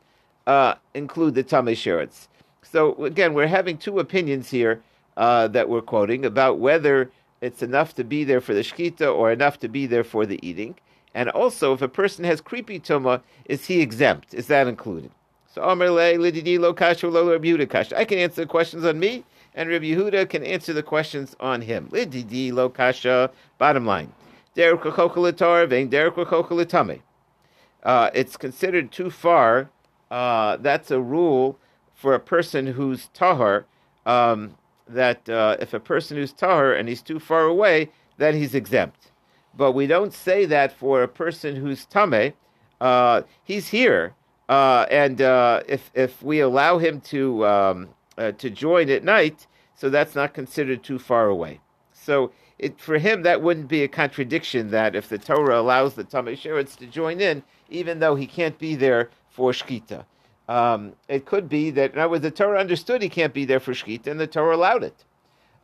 uh, 0.47 0.75
include 0.95 1.35
the 1.35 1.45
tamei 1.45 1.73
shiretz. 1.73 2.29
So 2.63 3.05
again, 3.05 3.35
we're 3.35 3.47
having 3.47 3.79
two 3.79 3.99
opinions 3.99 4.51
here 4.51 4.83
uh, 5.17 5.49
that 5.49 5.69
we're 5.69 5.83
quoting 5.83 6.25
about 6.25 6.59
whether 6.59 7.11
it's 7.41 7.63
enough 7.63 7.95
to 7.95 8.05
be 8.05 8.25
there 8.25 8.41
for 8.41 8.55
the 8.55 8.61
shkita 8.61 9.15
or 9.15 9.31
enough 9.31 9.59
to 9.61 9.69
be 9.69 9.87
there 9.87 10.05
for 10.05 10.27
the 10.27 10.39
eating. 10.47 10.77
And 11.15 11.31
also, 11.31 11.73
if 11.73 11.83
a 11.83 11.89
person 11.89 12.25
has 12.25 12.41
creepy 12.41 12.79
tuma, 12.79 13.23
is 13.47 13.67
he 13.67 13.81
exempt? 13.81 14.35
Is 14.35 14.49
that 14.49 14.67
included? 14.67 15.11
So 15.47 15.63
Amr 15.63 15.87
Lididi 15.87 16.59
Lo 16.59 16.75
Kasha 16.75 17.09
Lo 17.09 17.31
Rabbi 17.31 17.47
Yehuda 17.49 17.71
Kasha. 17.71 17.99
I 17.99 18.05
can 18.05 18.19
answer 18.19 18.43
the 18.43 18.47
questions 18.47 18.85
on 18.85 18.99
me, 18.99 19.25
and 19.55 19.71
Rabbi 19.71 19.87
Yehuda 19.87 20.29
can 20.29 20.45
answer 20.45 20.75
the 20.75 20.83
questions 20.83 21.35
on 21.41 21.63
him. 21.63 21.89
Lididi 21.89 22.53
Lo 22.53 22.69
Kasha. 22.69 23.31
Bottom 23.57 23.87
line, 23.87 24.13
Derek 24.55 24.83
Derek 24.83 26.19
uh, 27.83 28.11
It's 28.13 28.37
considered 28.37 28.93
too 28.93 29.11
far. 29.11 29.71
Uh, 30.11 30.57
that's 30.59 30.91
a 30.91 31.01
rule 31.01 31.59
for 31.95 32.15
a 32.15 32.21
person 32.21 32.67
who's 32.67 33.09
tahar. 33.15 33.65
Um, 34.05 34.57
that 34.89 35.29
uh, 35.29 35.57
if 35.61 35.75
a 35.75 35.81
person 35.81 36.17
who's 36.17 36.33
tahar 36.33 36.73
and 36.73 36.89
he's 36.89 37.03
too 37.03 37.19
far 37.19 37.43
away, 37.43 37.91
then 38.19 38.35
he's 38.35 38.55
exempt 38.55 39.11
but 39.57 39.73
we 39.73 39.87
don't 39.87 40.13
say 40.13 40.45
that 40.47 40.73
for 40.73 41.03
a 41.03 41.09
person 41.09 41.57
who's 41.57 41.87
tame. 41.87 42.35
Uh, 42.81 43.23
he's 43.43 43.69
here, 43.69 44.15
uh, 44.49 44.87
and 44.91 45.23
uh, 45.23 45.63
if 45.67 45.91
if 45.95 46.23
we 46.23 46.41
allow 46.41 46.79
him 46.79 47.01
to 47.01 47.47
um, 47.47 47.89
uh, 48.19 48.33
to 48.33 48.51
join 48.51 48.91
at 48.91 49.03
night, 49.03 49.47
so 49.75 49.89
that's 49.89 50.15
not 50.15 50.35
considered 50.35 50.85
too 50.85 50.99
far 50.99 51.27
away. 51.29 51.61
So 51.93 52.33
it, 52.59 52.79
for 52.81 52.99
him, 52.99 53.23
that 53.23 53.43
wouldn't 53.43 53.69
be 53.69 53.83
a 53.83 53.89
contradiction. 53.89 54.71
That 54.71 54.95
if 54.95 55.09
the 55.09 55.19
Torah 55.19 55.59
allows 55.59 55.95
the 55.95 56.05
tame 56.05 56.27
sheretz 56.27 56.77
to 56.77 56.87
join 56.87 57.21
in, 57.21 57.43
even 57.71 57.99
though 57.99 58.15
he 58.15 58.27
can't 58.27 58.59
be 58.59 58.75
there 58.75 59.11
for 59.31 59.53
shkita. 59.53 60.05
Um, 60.49 60.93
it 61.09 61.27
could 61.27 61.49
be 61.49 61.71
that, 61.73 61.95
words, 61.95 62.23
the 62.23 62.31
Torah 62.31 62.61
understood 62.61 63.03
he 63.03 63.09
can't 63.09 63.35
be 63.35 63.45
there 63.45 63.61
for 63.61 63.73
shkita, 63.73 64.07
and 64.07 64.21
the 64.21 64.27
Torah 64.27 64.57
allowed 64.57 64.85
it. 64.85 65.05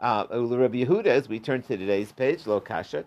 Uh, 0.00 0.26
Rabbi 0.30 0.84
Yehuda, 0.84 1.06
as 1.06 1.28
we 1.28 1.38
turn 1.38 1.62
to 1.62 1.76
today's 1.76 2.10
page, 2.10 2.46
Lo 2.46 2.58
Kasha, 2.58 3.04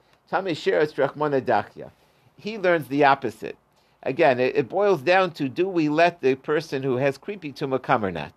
he 2.38 2.58
learns 2.58 2.88
the 2.88 3.04
opposite. 3.04 3.58
Again, 4.04 4.40
it, 4.40 4.56
it, 4.56 4.70
boils 4.70 5.02
down 5.02 5.32
to 5.32 5.50
do 5.50 5.68
we 5.68 5.90
let 5.90 6.22
the 6.22 6.36
person 6.36 6.84
who 6.84 6.98
has 6.98 7.18
creepy 7.18 7.52
tumah 7.52 7.82
come 7.82 8.06
or 8.06 8.12
not? 8.12 8.34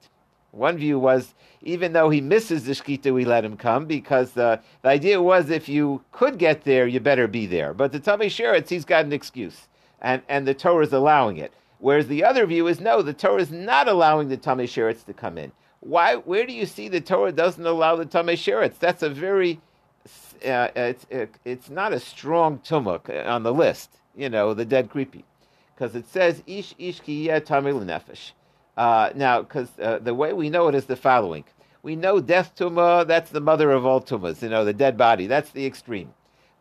One 0.50 0.78
view 0.78 0.98
was 0.98 1.34
even 1.62 1.92
though 1.92 2.10
he 2.10 2.20
misses 2.20 2.64
the 2.64 2.72
shkita, 2.72 3.12
we 3.12 3.24
let 3.24 3.44
him 3.44 3.56
come 3.56 3.86
because 3.86 4.36
uh, 4.36 4.58
the 4.82 4.88
idea 4.88 5.20
was 5.20 5.50
if 5.50 5.68
you 5.68 6.02
could 6.12 6.38
get 6.38 6.64
there, 6.64 6.86
you 6.86 7.00
better 7.00 7.28
be 7.28 7.46
there. 7.46 7.74
But 7.74 7.92
the 7.92 8.00
Tamei 8.00 8.26
Sheretz, 8.26 8.68
he's 8.68 8.84
got 8.84 9.04
an 9.04 9.12
excuse, 9.12 9.68
and, 10.00 10.22
and 10.28 10.46
the 10.46 10.54
Torah 10.54 10.84
is 10.84 10.92
allowing 10.92 11.36
it. 11.36 11.52
Whereas 11.78 12.08
the 12.08 12.24
other 12.24 12.46
view 12.46 12.66
is 12.66 12.80
no, 12.80 13.02
the 13.02 13.12
Torah 13.12 13.40
is 13.40 13.50
not 13.50 13.88
allowing 13.88 14.28
the 14.28 14.36
Tamei 14.36 14.64
Sheretz 14.64 15.04
to 15.06 15.12
come 15.12 15.38
in. 15.38 15.52
Why? 15.80 16.16
Where 16.16 16.44
do 16.44 16.52
you 16.52 16.66
see 16.66 16.88
the 16.88 17.00
Torah 17.00 17.32
doesn't 17.32 17.64
allow 17.64 17.96
the 17.96 18.06
Tamei 18.06 18.34
Sheretz? 18.34 18.78
That's 18.78 19.02
a 19.02 19.10
very, 19.10 19.60
uh, 20.44 20.68
it's, 20.74 21.06
it's 21.44 21.70
not 21.70 21.92
a 21.92 22.00
strong 22.00 22.58
tumuk 22.58 23.26
on 23.26 23.44
the 23.44 23.52
list, 23.52 23.90
you 24.16 24.28
know, 24.28 24.54
the 24.54 24.64
dead 24.64 24.90
creepy. 24.90 25.24
Because 25.74 25.94
it 25.94 26.08
says, 26.08 26.42
Ish 26.46 26.74
Ish 26.78 27.00
Ki 27.00 27.28
Tamei 27.28 27.72
Nefesh. 27.72 28.32
Uh, 28.76 29.10
now, 29.14 29.42
because 29.42 29.68
uh, 29.80 29.98
the 29.98 30.14
way 30.14 30.32
we 30.32 30.50
know 30.50 30.68
it 30.68 30.74
is 30.74 30.86
the 30.86 30.96
following. 30.96 31.44
We 31.82 31.96
know 31.96 32.20
death 32.20 32.54
tumah, 32.56 33.06
that's 33.06 33.30
the 33.30 33.40
mother 33.40 33.70
of 33.70 33.86
all 33.86 34.00
tumas, 34.00 34.42
you 34.42 34.48
know, 34.48 34.64
the 34.64 34.72
dead 34.72 34.96
body, 34.96 35.26
that's 35.26 35.50
the 35.50 35.66
extreme. 35.66 36.12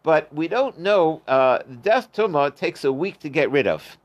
But 0.04 0.34
we 0.34 0.48
don't 0.48 0.80
know, 0.80 1.22
uh, 1.28 1.60
death 1.82 2.14
tumah 2.14 2.56
takes 2.56 2.84
a 2.84 2.92
week 2.92 3.20
to 3.20 3.30
get 3.30 3.52
rid 3.52 3.68
of. 3.68 3.98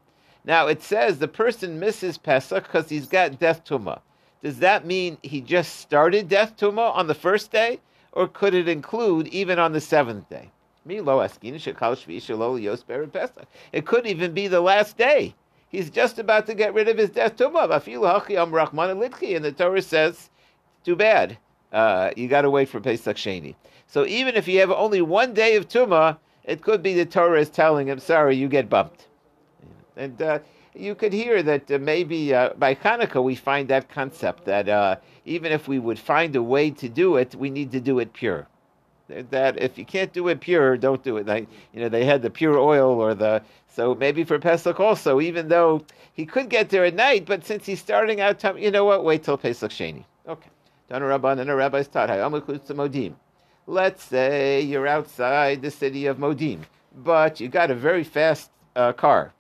Now, 0.45 0.67
it 0.67 0.83
says 0.83 1.19
the 1.19 1.29
person 1.29 1.79
misses 1.79 2.19
Pesach 2.19 2.65
because 2.65 2.89
he's 2.89 3.07
got 3.07 3.39
death 3.39 3.65
tumah. 3.65 4.01
Does 4.43 4.59
that 4.59 4.85
mean 4.85 5.19
he 5.23 5.41
just 5.41 5.77
started 5.77 6.29
death 6.29 6.57
tumah 6.57 6.95
on 6.97 7.07
the 7.07 7.15
first 7.15 7.53
day? 7.53 7.81
Or 8.13 8.27
could 8.27 8.53
it 8.53 8.69
include 8.69 9.29
even 9.29 9.59
on 9.59 9.73
the 9.73 9.81
seventh 9.81 10.29
day? 10.29 10.51
It 10.85 11.07
could 13.87 14.07
even 14.07 14.35
be 14.35 14.49
the 14.49 14.61
last 14.61 14.99
day. 14.99 15.35
He's 15.69 15.91
just 15.91 16.19
about 16.19 16.47
to 16.47 16.55
get 16.55 16.75
rid 16.75 16.89
of 16.89 16.99
his 16.99 17.11
death 17.11 17.37
tumah. 17.37 17.87
And 19.37 19.45
the 19.45 19.53
Torah 19.53 19.83
says, 19.83 20.29
too 20.85 20.97
bad. 20.97 21.39
Uh, 21.73 22.11
you 22.17 22.27
got 22.29 22.43
to 22.43 22.51
wait 22.51 22.69
for 22.69 22.81
Pesach 22.81 23.17
Sheni. 23.17 23.55
So 23.87 24.05
even 24.07 24.35
if 24.35 24.49
you 24.49 24.59
have 24.61 24.73
only 24.73 25.01
one 25.01 25.33
day 25.33 25.57
of 25.57 25.69
tumah, 25.69 26.19
it 26.45 26.63
could 26.63 26.83
be 26.83 26.95
the 26.95 27.07
Torah 27.07 27.41
is 27.41 27.49
telling 27.49 27.87
him, 27.87 28.01
sorry, 28.01 28.37
you 28.37 28.49
get 28.49 28.69
bumped. 28.69 29.07
And 29.97 30.21
uh, 30.21 30.39
you 30.75 30.95
could 30.95 31.13
hear 31.13 31.43
that 31.43 31.71
uh, 31.71 31.79
maybe 31.79 32.35
uh, 32.35 32.51
by 32.59 32.75
Hanukkah 32.75 33.23
we 33.23 33.35
find 33.35 33.69
that 33.69 33.89
concept 33.91 34.45
that 34.47 34.69
uh, 34.69 34.97
even 35.25 35.53
if 35.53 35.69
we 35.69 35.79
would 35.79 35.99
find 35.99 36.35
a 36.37 36.43
way 36.43 36.71
to 36.71 36.89
do 36.89 37.17
it, 37.17 37.35
we 37.35 37.51
need 37.51 37.73
to 37.73 37.81
do 37.81 37.99
it 37.99 38.13
pure 38.13 38.47
that 39.31 39.61
if 39.61 39.77
you 39.77 39.85
can't 39.85 40.13
do 40.13 40.29
it 40.29 40.41
pure, 40.41 40.77
don't 40.77 41.03
do 41.03 41.17
it. 41.17 41.27
Like, 41.27 41.49
you 41.73 41.81
know, 41.81 41.89
they 41.89 42.05
had 42.05 42.23
the 42.23 42.31
pure 42.31 42.59
oil 42.59 43.01
or 43.01 43.15
the 43.15 43.43
so 43.69 43.95
maybe 43.95 44.25
for 44.25 44.39
Pesach 44.39 44.79
also, 44.81 45.21
even 45.21 45.49
though 45.49 45.85
he 46.13 46.27
could 46.27 46.51
get 46.51 46.69
there 46.69 46.85
at 46.85 46.95
night, 46.95 47.25
but 47.25 47.45
since 47.45 47.65
he's 47.65 47.81
starting 47.81 48.21
out, 48.21 48.39
time, 48.39 48.59
you 48.59 48.71
know 48.71 48.85
what? 48.85 49.03
Wait 49.03 49.23
till 49.23 49.39
Pesach 49.39 49.71
Sheni. 49.71 50.05
Okay. 50.29 50.51
Dana 50.91 51.07
Rabban 51.07 51.39
and 51.41 51.49
a 51.49 51.55
rabbi's 51.55 51.89
taught. 51.89 52.11
Modim. 52.11 53.15
Let's 53.67 54.03
say 54.03 54.61
you're 54.61 54.87
outside 54.87 55.63
the 55.63 55.71
city 55.71 56.07
of 56.07 56.19
Modim, 56.19 56.61
but 56.95 57.41
you 57.41 57.49
got 57.49 57.71
a 57.71 57.75
very 57.75 58.05
fast 58.05 58.51
uh, 58.77 58.93
car. 58.93 59.33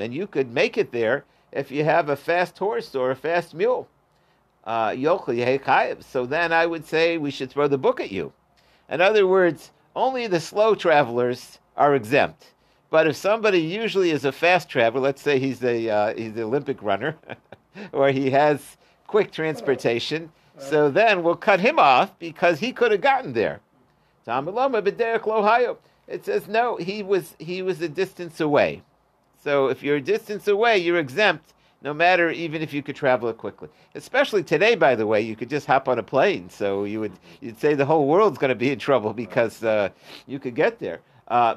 And 0.00 0.14
you 0.14 0.26
could 0.26 0.52
make 0.52 0.76
it 0.76 0.92
there 0.92 1.24
if 1.52 1.70
you 1.70 1.84
have 1.84 2.08
a 2.08 2.16
fast 2.16 2.58
horse 2.58 2.94
or 2.94 3.10
a 3.10 3.16
fast 3.16 3.54
mule 3.54 3.88
uh, 4.64 4.94
so 6.00 6.26
then 6.26 6.52
I 6.52 6.66
would 6.66 6.86
say 6.86 7.18
we 7.18 7.30
should 7.30 7.50
throw 7.50 7.68
the 7.68 7.78
book 7.78 8.00
at 8.00 8.10
you. 8.10 8.32
In 8.88 9.00
other 9.00 9.26
words, 9.26 9.72
only 9.94 10.26
the 10.26 10.40
slow 10.40 10.74
travelers 10.74 11.58
are 11.76 11.94
exempt. 11.94 12.54
But 12.90 13.06
if 13.06 13.16
somebody 13.16 13.60
usually 13.60 14.10
is 14.10 14.24
a 14.24 14.32
fast 14.32 14.68
traveler, 14.68 15.00
let's 15.00 15.22
say 15.22 15.38
he's 15.38 15.62
a 15.62 15.88
uh, 15.88 16.14
he's 16.14 16.36
an 16.36 16.42
Olympic 16.42 16.82
runner, 16.82 17.16
or 17.92 18.10
he 18.10 18.30
has 18.30 18.76
quick 19.06 19.32
transportation, 19.32 20.30
so 20.58 20.90
then 20.90 21.22
we'll 21.22 21.34
cut 21.34 21.60
him 21.60 21.78
off 21.78 22.16
because 22.18 22.60
he 22.60 22.72
could 22.72 22.92
have 22.92 23.00
gotten 23.00 23.32
there. 23.32 23.60
It 26.06 26.24
says 26.24 26.48
no, 26.48 26.76
he 26.76 27.02
was 27.02 27.34
he 27.38 27.62
was 27.62 27.80
a 27.80 27.88
distance 27.88 28.40
away. 28.40 28.82
So 29.42 29.68
if 29.68 29.82
you're 29.82 29.96
a 29.96 30.00
distance 30.00 30.48
away, 30.48 30.78
you're 30.78 30.98
exempt 30.98 31.54
no 31.82 31.92
matter 31.92 32.30
even 32.30 32.62
if 32.62 32.72
you 32.72 32.82
could 32.82 32.96
travel 32.96 33.28
it 33.28 33.36
quickly. 33.36 33.68
Especially 33.94 34.42
today, 34.42 34.74
by 34.74 34.94
the 34.94 35.06
way, 35.06 35.20
you 35.20 35.36
could 35.36 35.50
just 35.50 35.66
hop 35.66 35.86
on 35.88 35.98
a 35.98 36.02
plane. 36.02 36.48
So 36.48 36.84
you 36.84 37.00
would 37.00 37.12
you'd 37.40 37.60
say 37.60 37.74
the 37.74 37.84
whole 37.84 38.06
world's 38.06 38.38
going 38.38 38.48
to 38.48 38.54
be 38.54 38.70
in 38.70 38.78
trouble 38.78 39.12
because 39.12 39.62
uh, 39.62 39.90
you 40.26 40.38
could 40.38 40.54
get 40.54 40.78
there. 40.78 41.00
Uh, 41.28 41.54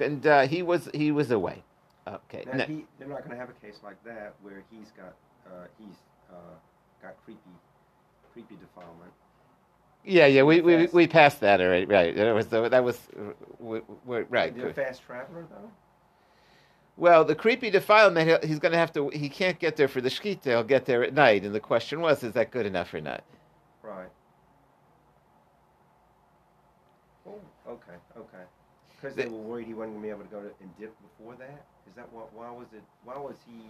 and 0.00 0.26
uh, 0.26 0.46
he 0.46 0.62
was 0.62 0.88
he 0.92 1.12
was 1.12 1.30
away. 1.30 1.62
Okay. 2.06 2.44
Now, 2.52 2.64
he, 2.64 2.84
they're 2.98 3.08
not 3.08 3.18
going 3.18 3.30
to 3.30 3.36
have 3.36 3.48
a 3.48 3.66
case 3.66 3.78
like 3.84 4.02
that 4.04 4.34
where 4.42 4.62
he's 4.70 4.90
got 4.96 5.14
uh, 5.46 5.66
he's 5.78 5.94
uh, 6.30 6.54
got 7.02 7.14
creepy 7.24 7.40
creepy 8.32 8.56
defilement. 8.56 9.12
Yeah, 10.04 10.26
yeah, 10.26 10.42
we, 10.42 10.60
we, 10.60 10.86
we 10.86 11.06
passed 11.06 11.40
that 11.40 11.60
already. 11.60 11.86
Right, 11.86 12.14
that 12.16 12.34
was 12.34 12.46
that 12.48 12.84
was 12.84 12.98
we, 13.58 13.80
we, 14.04 14.22
right. 14.22 14.56
You're 14.56 14.70
a 14.70 14.74
fast 14.74 15.02
traveler 15.04 15.46
though. 15.50 15.70
Well, 16.96 17.24
the 17.24 17.34
creepy 17.34 17.70
defilement, 17.70 18.44
he's 18.44 18.58
going 18.58 18.72
to 18.72 18.78
have 18.78 18.92
to, 18.92 19.08
he 19.08 19.30
can't 19.30 19.58
get 19.58 19.76
there 19.76 19.88
for 19.88 20.02
the 20.02 20.10
shkita, 20.10 20.44
he'll 20.44 20.62
get 20.62 20.84
there 20.84 21.02
at 21.02 21.14
night. 21.14 21.42
And 21.42 21.54
the 21.54 21.60
question 21.60 22.02
was, 22.02 22.22
is 22.22 22.34
that 22.34 22.50
good 22.50 22.66
enough 22.66 22.92
or 22.92 23.00
not? 23.00 23.24
Right. 23.82 24.10
Oh, 27.26 27.40
okay, 27.66 27.96
okay. 28.16 28.44
Because 29.00 29.16
they 29.16 29.24
were 29.24 29.38
worried 29.38 29.66
he 29.66 29.74
wasn't 29.74 29.94
going 29.94 30.02
to 30.02 30.06
be 30.06 30.10
able 30.10 30.24
to 30.24 30.30
go 30.30 30.40
to, 30.42 30.52
and 30.60 30.70
dip 30.78 30.94
before 31.00 31.34
that? 31.36 31.64
Is 31.88 31.96
that 31.96 32.12
what, 32.12 32.32
why 32.34 32.50
was 32.50 32.66
it, 32.74 32.82
why 33.04 33.16
was 33.16 33.36
he, 33.46 33.62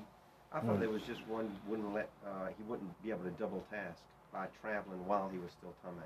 I 0.52 0.58
thought 0.58 0.76
mm. 0.76 0.80
there 0.80 0.90
was 0.90 1.02
just 1.02 1.26
one, 1.28 1.48
wouldn't 1.68 1.94
let, 1.94 2.10
uh, 2.26 2.48
he 2.58 2.64
wouldn't 2.64 2.90
be 3.04 3.10
able 3.10 3.24
to 3.24 3.30
double 3.30 3.64
task 3.70 4.02
by 4.32 4.46
traveling 4.60 5.06
while 5.06 5.28
he 5.32 5.38
was 5.38 5.52
still 5.52 5.72
Tameh. 5.86 6.02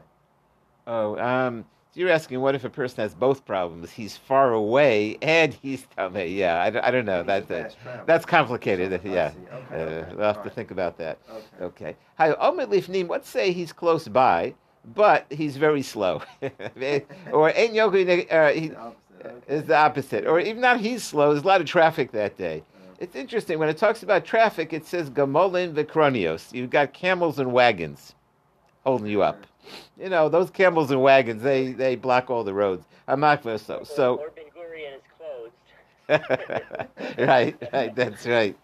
Oh, 0.87 1.19
um, 1.19 1.65
you're 1.95 2.11
asking 2.11 2.41
what 2.41 2.55
if 2.55 2.65
a 2.65 2.71
person 2.71 3.03
has 3.03 3.15
both 3.15 3.45
problems? 3.45 3.91
He's 3.91 4.17
far 4.17 4.53
away 4.53 5.17
and 5.23 5.53
he's 5.55 5.87
Tameh. 5.97 6.37
Yeah, 6.37 6.63
I, 6.63 6.89
I 6.89 6.91
don't 6.91 7.07
know. 7.07 7.23
That's 7.23 7.51
uh, 7.51 7.71
that's 8.07 8.27
complicated. 8.27 9.01
So, 9.03 9.09
yeah, 9.09 9.33
okay, 9.53 9.57
uh, 9.73 9.77
okay. 9.77 10.15
we'll 10.15 10.27
have 10.27 10.37
All 10.37 10.43
to 10.43 10.49
right. 10.49 10.55
think 10.55 10.71
about 10.71 10.99
that. 10.99 11.19
Okay. 11.61 11.97
Hi, 12.19 12.33
Omer 12.35 12.67
Lifnim. 12.67 13.09
Let's 13.09 13.29
say 13.29 13.51
he's 13.51 13.73
close 13.73 14.07
by, 14.09 14.55
but 14.95 15.27
he's 15.31 15.57
very 15.57 15.83
slow, 15.83 16.23
or 16.43 17.49
Ein 17.57 17.73
Yogu 17.73 18.31
uh, 18.31 18.53
he, 18.53 18.73
is 19.49 19.65
the 19.65 19.77
opposite, 19.77 20.27
or 20.27 20.39
even 20.39 20.61
not 20.61 20.79
he's 20.79 21.03
slow. 21.03 21.33
There's 21.33 21.45
a 21.45 21.47
lot 21.47 21.63
of 21.63 21.67
traffic 21.67 22.13
that 22.13 22.37
day. 22.37 22.63
It's 22.99 23.17
interesting 23.17 23.59
when 23.59 23.69
it 23.69 23.77
talks 23.79 24.03
about 24.03 24.25
traffic. 24.25 24.73
It 24.73 24.87
says 24.87 25.11
gamolin 25.11 25.75
vikronios. 25.75 26.53
You've 26.53 26.71
got 26.71 26.93
camels 26.93 27.39
and 27.39 27.53
wagons 27.53 28.15
holding 28.85 29.09
you 29.09 29.23
up 29.23 29.47
you 29.99 30.09
know, 30.09 30.29
those 30.29 30.51
camels 30.51 30.91
and 30.91 31.03
wagons, 31.03 31.43
they, 31.43 31.73
they 31.73 31.97
block 31.97 32.31
all 32.31 32.45
the 32.45 32.55
roads. 32.55 32.87
I'm 33.09 33.21
not 33.21 33.43
for 33.43 33.59
so. 33.59 33.83
So. 33.85 34.17
Or 34.17 34.31
Ben 34.31 34.45
Gurion 34.57 34.97
is 34.97 35.03
closed. 35.17 35.53
right, 37.19 37.57
right, 37.73 37.95
that's 37.95 38.27
right. 38.27 38.57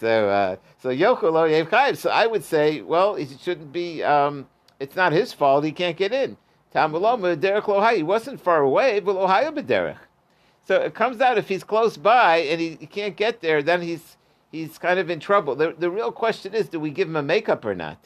So, 0.00 0.28
uh, 0.28 0.56
so 0.80 0.90
Yochelo 0.90 1.48
Yev 1.48 1.96
So 1.96 2.10
I 2.10 2.26
would 2.26 2.44
say, 2.44 2.82
well, 2.82 3.16
it 3.16 3.28
shouldn't 3.40 3.72
be. 3.72 4.02
Um, 4.02 4.46
it's 4.80 4.94
not 4.94 5.12
his 5.12 5.32
fault. 5.32 5.64
He 5.64 5.72
can't 5.72 5.96
get 5.96 6.12
in. 6.12 6.36
Tamaloma 6.74 7.38
Derek 7.38 7.64
Lohai. 7.64 7.96
He 7.96 8.02
wasn't 8.02 8.40
far 8.40 8.60
away, 8.60 9.00
but 9.00 9.16
Ohio 9.16 9.50
Bederech. 9.50 9.98
So 10.66 10.76
it 10.76 10.94
comes 10.94 11.20
out 11.20 11.38
if 11.38 11.48
he's 11.48 11.64
close 11.64 11.96
by 11.96 12.38
and 12.38 12.60
he, 12.60 12.76
he, 12.78 12.86
can't 12.86 13.16
get 13.16 13.40
there, 13.40 13.62
then 13.62 13.80
he's 13.80 14.18
he's 14.52 14.76
kind 14.76 15.00
of 15.00 15.08
in 15.08 15.18
trouble. 15.18 15.56
The, 15.56 15.74
the 15.78 15.90
real 15.90 16.12
question 16.12 16.54
is, 16.54 16.68
do 16.68 16.78
we 16.78 16.90
give 16.90 17.08
him 17.08 17.16
a 17.16 17.22
makeup 17.22 17.64
or 17.64 17.74
not? 17.74 17.98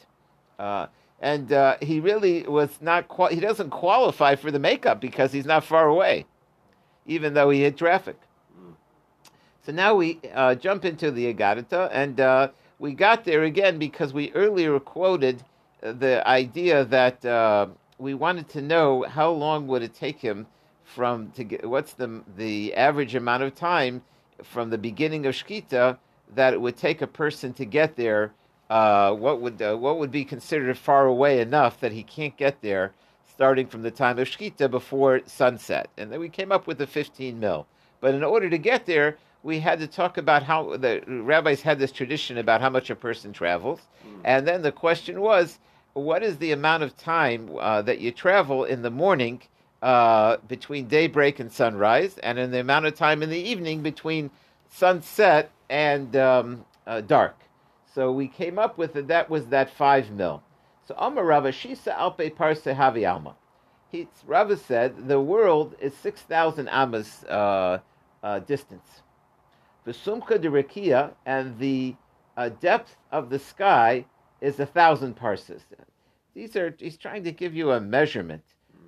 Uh, 0.57 0.87
and 1.23 1.53
uh, 1.53 1.77
he 1.81 2.01
really 2.01 2.43
was 2.43 2.81
not. 2.81 3.07
Qual- 3.07 3.29
he 3.29 3.39
doesn't 3.39 3.69
qualify 3.69 4.35
for 4.35 4.51
the 4.51 4.59
makeup 4.59 4.99
because 4.99 5.31
he's 5.31 5.45
not 5.45 5.63
far 5.63 5.87
away, 5.87 6.25
even 7.05 7.33
though 7.33 7.49
he 7.49 7.61
hit 7.61 7.77
traffic. 7.77 8.17
So 9.65 9.71
now 9.71 9.95
we 9.95 10.19
uh, 10.33 10.55
jump 10.55 10.83
into 10.83 11.11
the 11.11 11.33
Agadita, 11.33 11.89
and 11.93 12.19
uh, 12.19 12.49
we 12.77 12.91
got 12.91 13.23
there 13.23 13.43
again 13.43 13.79
because 13.79 14.13
we 14.13 14.33
earlier 14.33 14.77
quoted 14.81 15.41
the 15.79 16.27
idea 16.27 16.83
that 16.83 17.23
uh, 17.23 17.67
we 17.97 18.13
wanted 18.13 18.49
to 18.49 18.61
know 18.61 19.03
how 19.07 19.31
long 19.31 19.65
would 19.67 19.81
it 19.81 19.93
take 19.93 20.19
him 20.19 20.45
from 20.83 21.31
to 21.31 21.45
get 21.45 21.65
what's 21.65 21.93
the 21.93 22.21
the 22.35 22.73
average 22.73 23.15
amount 23.15 23.43
of 23.43 23.55
time 23.55 24.01
from 24.43 24.69
the 24.69 24.77
beginning 24.77 25.25
of 25.25 25.33
Shkita 25.33 25.97
that 26.35 26.53
it 26.53 26.59
would 26.59 26.75
take 26.75 27.01
a 27.01 27.07
person 27.07 27.53
to 27.53 27.63
get 27.63 27.95
there 27.95 28.33
uh, 28.73 29.13
what 29.13 29.39
would 29.39 29.61
uh, 29.61 29.75
what 29.75 29.99
would 29.99 30.09
be 30.09 30.25
considered 30.25 30.75
far 30.75 31.05
away 31.05 31.39
enough 31.39 31.79
that 31.79 31.91
he 31.91 32.01
can't 32.01 32.35
get 32.37 32.59
there, 32.61 32.91
starting 33.31 33.67
from 33.67 33.83
the 33.83 33.91
time 33.91 34.17
of 34.17 34.27
Shkita 34.27 34.71
before 34.71 35.21
sunset, 35.27 35.91
and 35.95 36.11
then 36.11 36.19
we 36.19 36.27
came 36.27 36.51
up 36.51 36.65
with 36.65 36.79
the 36.79 36.87
15 36.87 37.39
mil. 37.39 37.67
But 38.01 38.15
in 38.15 38.23
order 38.23 38.49
to 38.49 38.57
get 38.57 38.87
there, 38.87 39.17
we 39.43 39.59
had 39.59 39.77
to 39.79 39.85
talk 39.85 40.17
about 40.17 40.41
how 40.41 40.75
the 40.75 41.03
rabbis 41.05 41.61
had 41.61 41.77
this 41.77 41.91
tradition 41.91 42.39
about 42.39 42.61
how 42.61 42.71
much 42.71 42.89
a 42.89 42.95
person 42.95 43.31
travels, 43.31 43.79
mm. 44.03 44.21
and 44.25 44.47
then 44.47 44.63
the 44.63 44.71
question 44.71 45.21
was, 45.21 45.59
what 45.93 46.23
is 46.23 46.37
the 46.37 46.51
amount 46.51 46.81
of 46.81 46.97
time 46.97 47.51
uh, 47.59 47.83
that 47.83 47.99
you 47.99 48.09
travel 48.09 48.63
in 48.63 48.81
the 48.81 48.89
morning 48.89 49.39
uh, 49.83 50.37
between 50.47 50.87
daybreak 50.87 51.39
and 51.39 51.51
sunrise, 51.51 52.17
and 52.23 52.39
in 52.39 52.49
the 52.49 52.61
amount 52.61 52.87
of 52.87 52.95
time 52.95 53.21
in 53.21 53.29
the 53.29 53.37
evening 53.37 53.83
between 53.83 54.31
sunset 54.71 55.51
and 55.69 56.15
um, 56.15 56.65
uh, 56.87 57.01
dark? 57.01 57.42
So 57.93 58.11
we 58.11 58.27
came 58.27 58.57
up 58.57 58.77
with 58.77 58.93
that. 58.93 59.07
That 59.07 59.29
was 59.29 59.47
that 59.47 59.69
five 59.69 60.09
mil. 60.11 60.43
So 60.87 60.95
Amar 60.97 61.25
Rava 61.25 61.51
Shisa 61.51 61.95
Alpe 61.95 62.35
Parse 62.35 62.63
Havi 62.63 63.09
Alma. 63.09 63.35
He, 63.91 64.07
Rava 64.25 64.57
said 64.57 65.07
the 65.07 65.21
world 65.21 65.75
is 65.79 65.93
six 65.95 66.21
thousand 66.21 66.67
amas 66.69 67.23
uh, 67.25 67.79
uh, 68.23 68.39
distance. 68.39 69.01
Vesumcha 69.85 70.41
de 70.41 70.49
Rekia, 70.49 71.11
and 71.25 71.57
the 71.59 71.95
uh, 72.37 72.49
depth 72.49 72.95
of 73.11 73.29
the 73.29 73.39
sky 73.39 74.05
is 74.41 74.59
a 74.59 74.65
thousand 74.65 75.15
parses. 75.15 75.61
These 76.33 76.55
are 76.55 76.75
he's 76.79 76.97
trying 76.97 77.23
to 77.25 77.31
give 77.31 77.55
you 77.55 77.71
a 77.71 77.79
measurement. 77.79 78.43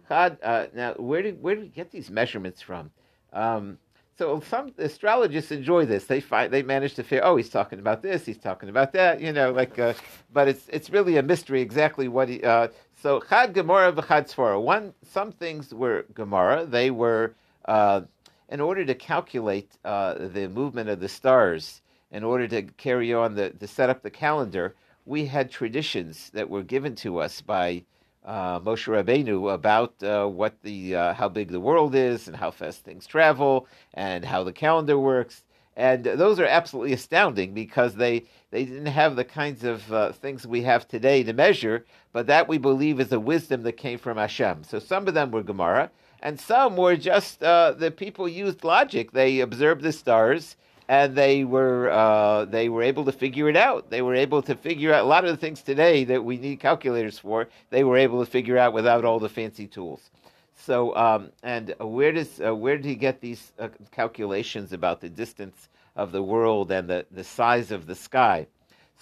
Uh, 0.09 0.67
now 0.73 0.93
where 0.93 1.21
did 1.21 1.41
where 1.41 1.55
do 1.55 1.61
we 1.61 1.67
get 1.67 1.91
these 1.91 2.09
measurements 2.09 2.61
from? 2.61 2.91
Um, 3.33 3.77
so 4.17 4.39
some 4.39 4.71
astrologists 4.77 5.51
enjoy 5.51 5.85
this. 5.85 6.05
They 6.05 6.21
find 6.21 6.51
they 6.51 6.63
manage 6.63 6.93
to 6.95 7.03
figure, 7.03 7.25
oh, 7.25 7.35
he's 7.35 7.49
talking 7.49 7.79
about 7.79 8.01
this, 8.01 8.25
he's 8.25 8.37
talking 8.37 8.69
about 8.69 8.93
that, 8.93 9.19
you 9.19 9.33
know, 9.33 9.51
like. 9.51 9.77
Uh, 9.77 9.93
but 10.31 10.47
it's 10.47 10.67
it's 10.69 10.89
really 10.89 11.17
a 11.17 11.23
mystery 11.23 11.61
exactly 11.61 12.07
what 12.07 12.29
he. 12.29 12.41
Uh, 12.41 12.69
so 13.01 13.19
Chad 13.19 13.53
Gemara 13.53 13.91
v'Chad 13.91 14.33
Sfara. 14.33 14.61
One, 14.61 14.93
some 15.03 15.31
things 15.31 15.73
were 15.73 16.05
Gemara. 16.13 16.65
They 16.65 16.91
were 16.91 17.35
uh, 17.65 18.01
in 18.49 18.61
order 18.61 18.85
to 18.85 18.95
calculate 18.95 19.77
uh, 19.83 20.27
the 20.27 20.47
movement 20.47 20.89
of 20.89 20.99
the 20.99 21.09
stars, 21.09 21.81
in 22.11 22.23
order 22.23 22.47
to 22.47 22.61
carry 22.63 23.13
on 23.13 23.35
the 23.35 23.49
to 23.51 23.67
set 23.67 23.89
up 23.89 24.01
the 24.01 24.09
calendar. 24.09 24.75
We 25.07 25.25
had 25.27 25.51
traditions 25.51 26.31
that 26.33 26.49
were 26.49 26.63
given 26.63 26.95
to 26.95 27.19
us 27.19 27.39
by 27.41 27.83
uh, 28.25 28.59
Moshe 28.59 28.87
Rabbeinu 28.87 29.53
about 29.53 30.01
uh, 30.03 30.25
what 30.27 30.61
the 30.63 30.95
uh, 30.95 31.13
how 31.13 31.29
big 31.29 31.51
the 31.51 31.59
world 31.59 31.95
is 31.95 32.27
and 32.27 32.35
how 32.35 32.51
fast 32.51 32.83
things 32.83 33.05
travel 33.05 33.67
and 33.93 34.25
how 34.25 34.43
the 34.43 34.53
calendar 34.53 34.97
works. 34.97 35.43
And 35.77 36.05
those 36.05 36.39
are 36.39 36.45
absolutely 36.45 36.93
astounding 36.93 37.53
because 37.53 37.95
they, 37.95 38.23
they 38.49 38.63
didn't 38.63 38.85
have 38.85 39.17
the 39.17 39.25
kinds 39.25 39.65
of 39.65 39.91
uh, 39.91 40.13
things 40.13 40.47
we 40.47 40.61
have 40.61 40.87
today 40.87 41.21
to 41.23 41.33
measure, 41.33 41.85
but 42.13 42.27
that 42.27 42.47
we 42.47 42.57
believe 42.57 43.01
is 43.01 43.11
a 43.11 43.19
wisdom 43.19 43.63
that 43.63 43.73
came 43.73 43.99
from 43.99 44.17
Hashem. 44.17 44.63
So 44.63 44.79
some 44.79 45.05
of 45.07 45.13
them 45.13 45.31
were 45.31 45.43
Gemara, 45.43 45.91
and 46.21 46.39
some 46.39 46.77
were 46.77 46.95
just 46.95 47.43
uh, 47.43 47.73
the 47.73 47.91
people 47.91 48.27
used 48.29 48.63
logic. 48.63 49.11
They 49.11 49.41
observed 49.41 49.81
the 49.81 49.91
stars 49.91 50.55
and 50.87 51.15
they 51.15 51.43
were 51.43 51.89
uh, 51.89 52.45
they 52.45 52.69
were 52.69 52.83
able 52.83 53.05
to 53.05 53.11
figure 53.11 53.49
it 53.49 53.57
out. 53.57 53.89
They 53.89 54.01
were 54.01 54.15
able 54.15 54.41
to 54.43 54.55
figure 54.55 54.93
out 54.93 55.03
a 55.03 55.07
lot 55.07 55.25
of 55.25 55.31
the 55.31 55.37
things 55.37 55.61
today 55.61 56.03
that 56.05 56.23
we 56.23 56.37
need 56.37 56.59
calculators 56.59 57.19
for. 57.19 57.47
They 57.69 57.83
were 57.83 57.97
able 57.97 58.23
to 58.23 58.29
figure 58.29 58.57
out 58.57 58.73
without 58.73 59.05
all 59.05 59.19
the 59.19 59.29
fancy 59.29 59.67
tools. 59.67 60.11
So, 60.55 60.95
um, 60.95 61.31
and 61.43 61.75
where 61.79 62.11
does 62.11 62.39
uh, 62.39 62.55
where 62.55 62.77
did 62.77 62.85
he 62.85 62.95
get 62.95 63.21
these 63.21 63.51
uh, 63.59 63.69
calculations 63.91 64.73
about 64.73 65.01
the 65.01 65.09
distance 65.09 65.69
of 65.95 66.11
the 66.11 66.23
world 66.23 66.71
and 66.71 66.89
the, 66.89 67.05
the 67.11 67.23
size 67.23 67.71
of 67.71 67.87
the 67.87 67.95
sky? 67.95 68.47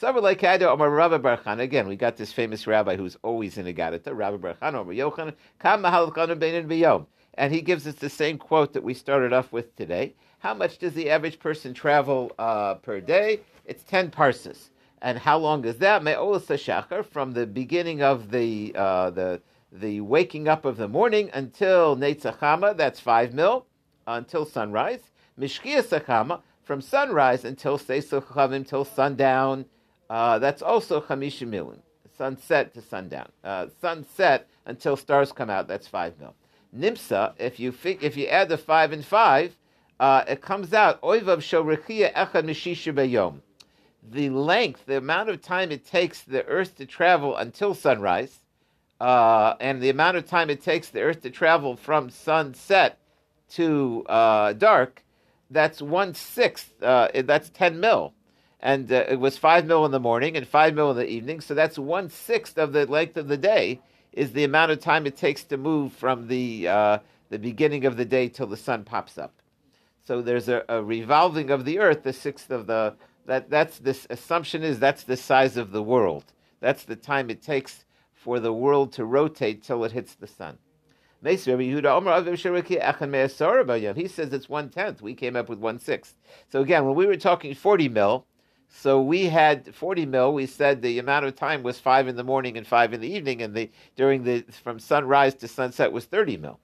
Again, 0.01 1.87
we 1.87 1.95
got 1.95 2.17
this 2.17 2.33
famous 2.33 2.65
rabbi 2.65 2.95
who's 2.95 3.15
always 3.21 3.57
in 3.57 3.67
a 3.67 3.73
Gadata, 3.73 4.13
Rabbi 4.13 4.37
Barchan, 4.37 4.73
Omer 4.73 4.93
Yochanan, 4.93 5.33
Kam 5.59 5.83
Beyom. 5.83 7.05
And 7.35 7.53
he 7.53 7.61
gives 7.61 7.87
us 7.87 7.95
the 7.95 8.09
same 8.09 8.37
quote 8.37 8.73
that 8.73 8.83
we 8.83 8.93
started 8.93 9.33
off 9.33 9.51
with 9.51 9.75
today. 9.75 10.15
How 10.43 10.53
much 10.53 10.77
does 10.77 10.93
the 10.93 11.09
average 11.09 11.39
person 11.39 11.73
travel 11.73 12.33
uh, 12.38 12.73
per 12.73 13.00
day? 13.00 13.39
It's 13.63 13.81
10 13.83 14.12
parses. 14.12 14.71
And 15.01 15.17
how 15.17 15.38
long 15.38 15.63
is 15.63 15.77
that? 15.77 16.03
from 16.03 17.31
the 17.31 17.47
beginning 17.47 18.01
of 18.01 18.29
the, 18.29 18.73
uh, 18.75 19.09
the, 19.12 19.41
the 19.71 20.01
waking 20.01 20.50
up 20.50 20.65
of 20.65 20.75
the 20.75 20.89
morning 20.89 21.29
until 21.33 21.95
Netzachama, 21.95 22.75
that's 22.75 23.00
5 23.00 23.33
mil, 23.33 23.65
until 24.05 24.45
sunrise. 24.45 25.00
Mishkia 25.39 25.81
Sachama, 25.81 26.41
from 26.62 26.81
sunrise 26.81 27.45
until 27.45 27.79
Seisochavim, 27.79 28.67
till 28.67 28.83
sundown, 28.83 29.63
uh, 30.09 30.39
that's 30.39 30.62
also 30.62 31.00
Chamisha 31.00 31.47
Milim. 31.47 31.79
Sunset 32.17 32.73
to 32.73 32.81
sundown. 32.81 33.29
Uh, 33.45 33.67
sunset 33.79 34.50
until 34.65 34.97
stars 34.97 35.31
come 35.31 35.50
out, 35.50 35.69
that's 35.69 35.88
5 35.88 36.19
mil. 36.19 36.35
Nimsa, 36.77 37.31
if 37.38 37.62
you, 37.62 37.73
if 37.85 38.17
you 38.17 38.27
add 38.27 38.50
the 38.50 38.57
5 38.57 38.91
and 38.91 39.05
5, 39.05 39.55
uh, 40.03 40.25
it 40.27 40.41
comes 40.41 40.74
out 40.74 41.01
oivav 41.01 41.39
shorechia 41.50 42.13
echad 42.13 42.43
mishisha 42.43 42.93
bayom. 42.93 43.39
The 44.17 44.29
length, 44.29 44.86
the 44.86 44.98
amount 44.98 45.29
of 45.29 45.41
time 45.41 45.72
it 45.72 45.86
takes 45.86 46.19
the 46.24 46.43
Earth 46.43 46.75
to 46.79 46.86
travel 46.86 47.38
until 47.38 47.74
sunrise, 47.74 48.39
uh, 49.00 49.53
and 49.62 49.81
the 49.81 49.89
amount 49.89 50.17
of 50.17 50.27
time 50.27 50.50
it 50.50 50.62
takes 50.62 50.89
the 50.89 50.99
Earth 50.99 51.21
to 51.21 51.30
travel 51.30 51.77
from 51.77 52.10
sunset 52.10 52.99
to 53.51 54.04
uh, 54.10 54.51
dark, 54.51 55.06
that's 55.49 55.82
one 55.82 56.13
sixth. 56.13 56.84
Uh, 56.84 57.08
that's 57.23 57.49
ten 57.49 57.80
mil, 57.80 58.13
and 58.60 58.91
uh, 58.91 59.06
it 59.08 59.21
was 59.21 59.38
five 59.38 59.65
mil 59.65 59.86
in 59.86 59.91
the 59.91 60.01
morning 60.01 60.36
and 60.36 60.45
five 60.45 60.73
mil 60.75 60.91
in 60.91 60.97
the 60.97 61.10
evening. 61.10 61.39
So 61.39 61.54
that's 61.54 61.80
one 61.80 62.10
sixth 62.10 62.58
of 62.58 62.73
the 62.73 62.86
length 62.88 63.15
of 63.15 63.30
the 63.30 63.38
day 63.38 63.80
is 64.12 64.34
the 64.34 64.43
amount 64.43 64.71
of 64.71 64.82
time 64.82 65.08
it 65.08 65.15
takes 65.15 65.45
to 65.45 65.56
move 65.56 65.93
from 65.93 66.27
the 66.27 66.67
uh, 66.67 66.97
the 67.30 67.39
beginning 67.39 67.86
of 67.86 67.95
the 67.95 68.06
day 68.06 68.27
till 68.27 68.47
the 68.47 68.58
sun 68.58 68.84
pops 68.84 69.17
up. 69.17 69.34
So 70.05 70.21
there's 70.21 70.49
a, 70.49 70.65
a, 70.67 70.83
revolving 70.83 71.49
of 71.49 71.63
the 71.63 71.79
earth, 71.79 72.03
the 72.03 72.11
sixth 72.11 72.51
of 72.51 72.67
the 72.67 72.95
that 73.25 73.49
that's 73.49 73.79
this 73.79 74.05
assumption 74.09 74.61
is 74.61 74.77
that's 74.77 75.03
the 75.03 75.15
size 75.15 75.55
of 75.55 75.71
the 75.71 75.81
world. 75.81 76.25
That's 76.59 76.83
the 76.83 76.97
time 76.97 77.29
it 77.29 77.41
takes 77.41 77.85
for 78.13 78.41
the 78.41 78.51
world 78.51 78.91
to 78.93 79.05
rotate 79.05 79.63
till 79.63 79.85
it 79.85 79.93
hits 79.93 80.15
the 80.15 80.27
sun. 80.27 80.57
He 81.21 81.37
says 81.37 81.53
it's 84.33 84.49
one 84.49 84.69
tenth. 84.69 85.01
We 85.01 85.13
came 85.13 85.37
up 85.37 85.47
with 85.47 85.59
one 85.59 85.79
sixth. 85.79 86.15
So 86.49 86.59
again, 86.61 86.85
when 86.85 86.95
we 86.95 87.05
were 87.05 87.15
talking 87.15 87.55
forty 87.55 87.87
mil, 87.87 88.25
so 88.67 89.01
we 89.01 89.27
had 89.27 89.73
forty 89.73 90.05
mil. 90.05 90.33
We 90.33 90.47
said 90.47 90.81
the 90.81 90.99
amount 90.99 91.25
of 91.25 91.37
time 91.37 91.63
was 91.63 91.79
five 91.79 92.09
in 92.09 92.17
the 92.17 92.25
morning 92.25 92.57
and 92.57 92.67
five 92.67 92.91
in 92.93 92.99
the 92.99 93.07
evening, 93.07 93.41
and 93.41 93.55
the 93.55 93.71
during 93.95 94.23
the 94.25 94.41
from 94.63 94.79
sunrise 94.79 95.35
to 95.35 95.47
sunset 95.47 95.93
was 95.93 96.03
thirty 96.03 96.35
mil. 96.35 96.59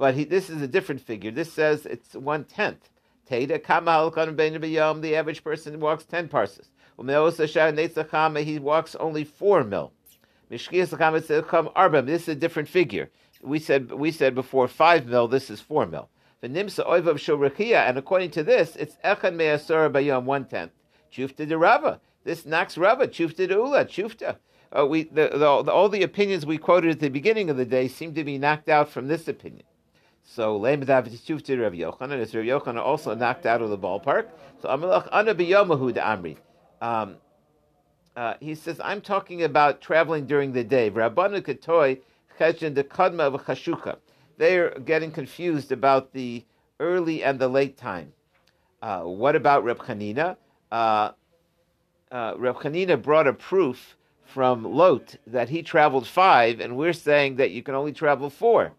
But 0.00 0.14
he, 0.14 0.24
this 0.24 0.48
is 0.48 0.62
a 0.62 0.66
different 0.66 1.02
figure. 1.02 1.30
This 1.30 1.52
says 1.52 1.84
it's 1.84 2.14
one 2.14 2.44
tenth. 2.44 2.88
the 3.28 5.14
average 5.14 5.44
person 5.44 5.78
walks 5.78 6.04
ten 6.04 6.26
parses. 6.26 6.70
He 6.96 8.58
walks 8.58 8.94
only 8.94 9.24
four 9.24 9.62
mil. 9.62 9.92
This 10.48 10.68
is 10.72 10.92
a 12.28 12.34
different 12.34 12.68
figure. 12.70 13.10
We 13.42 13.58
said 13.58 13.92
we 13.92 14.10
said 14.10 14.34
before 14.34 14.68
five 14.68 15.04
mil. 15.06 15.28
This 15.28 15.50
is 15.50 15.60
four 15.60 15.84
mil. 15.84 16.08
And 16.40 16.56
according 16.56 18.30
to 18.30 18.42
this, 18.42 18.76
it's 18.76 18.96
echan 19.04 19.36
bayom 19.36 20.24
one 20.24 20.46
tenth. 20.46 20.72
Chufta 21.12 21.46
de 21.46 21.58
Rava. 21.58 22.00
This 22.24 22.46
knocks 22.46 22.78
Rava. 22.78 23.06
Chufta 23.06 23.46
de 23.46 23.54
Ula. 23.54 23.84
Chufta. 23.84 24.38
Uh, 24.72 24.86
we 24.86 25.02
the, 25.02 25.28
the, 25.34 25.46
all 25.46 25.90
the 25.90 26.02
opinions 26.04 26.46
we 26.46 26.56
quoted 26.56 26.90
at 26.90 27.00
the 27.00 27.10
beginning 27.10 27.50
of 27.50 27.58
the 27.58 27.66
day 27.66 27.86
seem 27.86 28.14
to 28.14 28.24
be 28.24 28.38
knocked 28.38 28.70
out 28.70 28.88
from 28.88 29.06
this 29.06 29.28
opinion. 29.28 29.64
So 30.32 30.60
Lemdav 30.60 31.08
Tishufti 31.08 31.60
Rav 31.60 31.72
Yochanan, 31.72 32.20
Rav 32.20 32.62
Yochanan 32.62 32.80
also 32.80 33.16
knocked 33.16 33.46
out 33.46 33.62
of 33.62 33.70
the 33.70 33.76
ballpark. 33.76 34.28
So 34.62 34.68
Amalach 34.68 35.08
Ana 35.10 35.34
de 35.34 35.50
Amri. 35.50 36.36
Um, 36.80 37.16
uh, 38.14 38.34
he 38.38 38.54
says, 38.54 38.80
I'm 38.82 39.00
talking 39.00 39.42
about 39.42 39.80
traveling 39.80 40.26
during 40.26 40.52
the 40.52 40.62
day. 40.62 40.88
Rabbanu 40.88 41.40
Katoy 41.40 41.98
Cheshin 42.38 42.74
de 42.74 42.84
Kadma 42.84 43.34
of 43.34 43.44
Chashuka. 43.44 43.96
They're 44.38 44.70
getting 44.78 45.10
confused 45.10 45.72
about 45.72 46.12
the 46.12 46.44
early 46.78 47.24
and 47.24 47.40
the 47.40 47.48
late 47.48 47.76
time. 47.76 48.12
Uh, 48.80 49.00
what 49.00 49.34
about 49.34 49.64
Reb 49.64 49.78
Chanina? 49.78 50.36
Uh, 50.70 51.10
uh, 52.12 52.34
Reb 52.36 52.54
Chanina 52.54 53.02
brought 53.02 53.26
a 53.26 53.32
proof 53.32 53.96
from 54.26 54.62
Lot 54.62 55.16
that 55.26 55.48
he 55.48 55.62
traveled 55.62 56.06
five, 56.06 56.60
and 56.60 56.76
we're 56.76 56.92
saying 56.92 57.34
that 57.36 57.50
you 57.50 57.64
can 57.64 57.74
only 57.74 57.92
travel 57.92 58.30
four. 58.30 58.72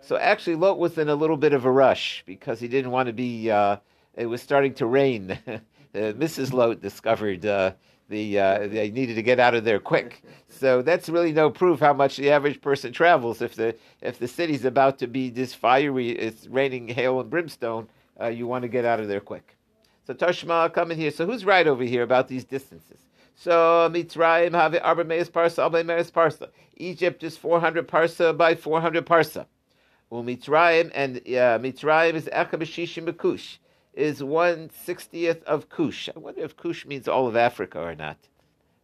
So 0.00 0.16
actually, 0.16 0.56
Lot 0.56 0.78
was 0.78 0.96
in 0.98 1.08
a 1.08 1.14
little 1.14 1.36
bit 1.36 1.52
of 1.52 1.64
a 1.64 1.70
rush 1.70 2.22
because 2.26 2.60
he 2.60 2.68
didn't 2.68 2.90
want 2.90 3.08
to 3.08 3.12
be. 3.12 3.50
Uh, 3.50 3.76
it 4.14 4.26
was 4.26 4.42
starting 4.42 4.74
to 4.74 4.86
rain. 4.86 5.38
Mrs. 5.94 6.52
Lot 6.52 6.80
discovered 6.80 7.44
uh, 7.44 7.72
the 8.08 8.38
uh, 8.38 8.66
they 8.68 8.90
needed 8.90 9.14
to 9.14 9.22
get 9.22 9.38
out 9.38 9.54
of 9.54 9.64
there 9.64 9.78
quick. 9.78 10.22
So 10.48 10.82
that's 10.82 11.08
really 11.08 11.32
no 11.32 11.50
proof 11.50 11.80
how 11.80 11.92
much 11.92 12.16
the 12.16 12.30
average 12.30 12.60
person 12.60 12.92
travels. 12.92 13.42
If 13.42 13.54
the 13.54 13.76
if 14.00 14.18
the 14.18 14.28
city's 14.28 14.64
about 14.64 14.98
to 14.98 15.06
be 15.06 15.30
this 15.30 15.54
fiery, 15.54 16.10
it's 16.10 16.46
raining 16.46 16.88
hail 16.88 17.20
and 17.20 17.30
brimstone. 17.30 17.88
Uh, 18.20 18.28
you 18.28 18.46
want 18.46 18.62
to 18.62 18.68
get 18.68 18.84
out 18.84 19.00
of 19.00 19.08
there 19.08 19.20
quick. 19.20 19.56
So 20.06 20.14
Tashma 20.14 20.72
coming 20.72 20.98
here. 20.98 21.10
So 21.10 21.26
who's 21.26 21.44
right 21.44 21.66
over 21.66 21.84
here 21.84 22.02
about 22.02 22.28
these 22.28 22.44
distances? 22.44 22.98
So 23.34 23.88
Mitzrayim 23.92 24.52
have 24.52 24.74
Arba 24.82 25.04
Meis 25.04 25.28
Parsa, 25.28 25.62
Arba 25.62 25.84
Meis 25.84 26.10
Parsa. 26.10 26.48
Egypt 26.76 27.22
is 27.22 27.36
400 27.36 27.86
parsa 27.86 28.36
by 28.36 28.54
400 28.54 29.06
parsa. 29.06 29.46
Umitzrayim 30.10 30.90
and 30.94 31.18
uh, 31.18 31.58
Mitzrayim 31.58 32.14
is 32.14 32.24
Echabashishim 32.32 33.14
Kush, 33.18 33.58
is 33.92 34.22
one 34.22 34.70
sixtieth 34.70 35.42
of 35.44 35.68
Kush. 35.68 36.08
I 36.14 36.18
wonder 36.18 36.40
if 36.40 36.56
Kush 36.56 36.86
means 36.86 37.08
all 37.08 37.26
of 37.26 37.36
Africa 37.36 37.80
or 37.80 37.94
not. 37.94 38.16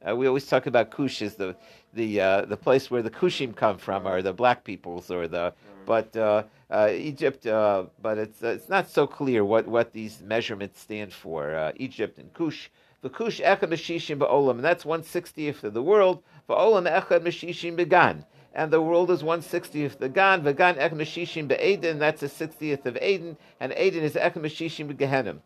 Uh, 0.06 0.14
we 0.14 0.26
always 0.26 0.46
talk 0.46 0.66
about 0.66 0.90
Kush 0.90 1.22
as 1.22 1.36
the 1.36 1.56
the 1.94 2.20
uh, 2.20 2.44
the 2.44 2.58
place 2.58 2.90
where 2.90 3.00
the 3.00 3.10
Kushim 3.10 3.56
come 3.56 3.78
from, 3.78 4.06
or 4.06 4.20
the 4.20 4.34
black 4.34 4.64
peoples, 4.64 5.10
or 5.10 5.26
the 5.26 5.54
but 5.86 6.14
uh, 6.14 6.42
uh 6.70 6.90
Egypt. 6.92 7.46
Uh, 7.46 7.84
but 8.02 8.18
it's 8.18 8.42
uh, 8.42 8.48
it's 8.48 8.68
not 8.68 8.90
so 8.90 9.06
clear 9.06 9.46
what, 9.46 9.66
what 9.66 9.94
these 9.94 10.20
measurements 10.20 10.78
stand 10.78 11.10
for. 11.10 11.72
Egypt 11.76 12.18
and 12.18 12.34
Kush. 12.34 12.68
The 13.00 13.08
Kush 13.08 13.40
echad 13.40 13.60
meshishim 13.60 14.18
ba'olam, 14.18 14.56
and 14.56 14.64
that's 14.64 14.84
one 14.84 15.02
sixtieth 15.02 15.64
of 15.64 15.72
the 15.72 15.82
world. 15.82 16.22
Ba'olam 16.50 16.86
echad 16.86 17.76
began 17.76 18.26
and 18.54 18.70
the 18.72 18.80
world 18.80 19.10
is 19.10 19.22
one 19.24 19.42
sixtieth 19.42 19.98
the 19.98 20.08
Gan. 20.08 20.42
Vagan 20.42 20.76
Ek 20.78 20.92
Meshishim 20.92 21.48
Be'edin, 21.48 21.98
that's 21.98 22.22
a 22.22 22.28
sixtieth 22.28 22.86
of 22.86 22.96
Eden, 23.02 23.36
and 23.60 23.74
Eden 23.76 24.02
is 24.04 24.16
Ek 24.16 24.34
Meshishim 24.34 24.92
Begehenim. 24.94 25.38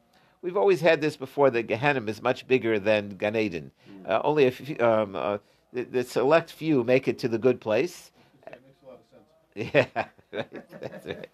we've 0.42 0.57
always 0.57 0.81
had 0.81 1.01
this 1.01 1.16
before 1.16 1.51
that 1.51 1.66
Gehenna 1.66 2.03
is 2.05 2.23
much 2.23 2.47
bigger 2.47 2.79
than 2.79 3.11
Gan 3.16 3.35
Eden. 3.37 3.71
Uh, 4.07 4.21
only 4.25 4.47
a 4.47 4.51
few, 4.51 4.77
um, 4.79 5.16
uh, 5.16 5.38
the, 5.73 5.85
the 5.85 6.05
select 6.05 6.53
few 6.53 6.85
make 6.85 7.09
it 7.09 7.18
to 7.18 7.29
the 7.29 7.38
good 7.38 7.61
place. 7.61 8.11
That 8.44 8.61
makes 8.64 8.83
a 8.83 8.87
lot 8.87 9.01
of 9.01 9.07
sense. 9.11 9.73
Yeah, 9.75 10.05
right. 10.33 10.81
That's 10.81 11.07
right. 11.07 11.29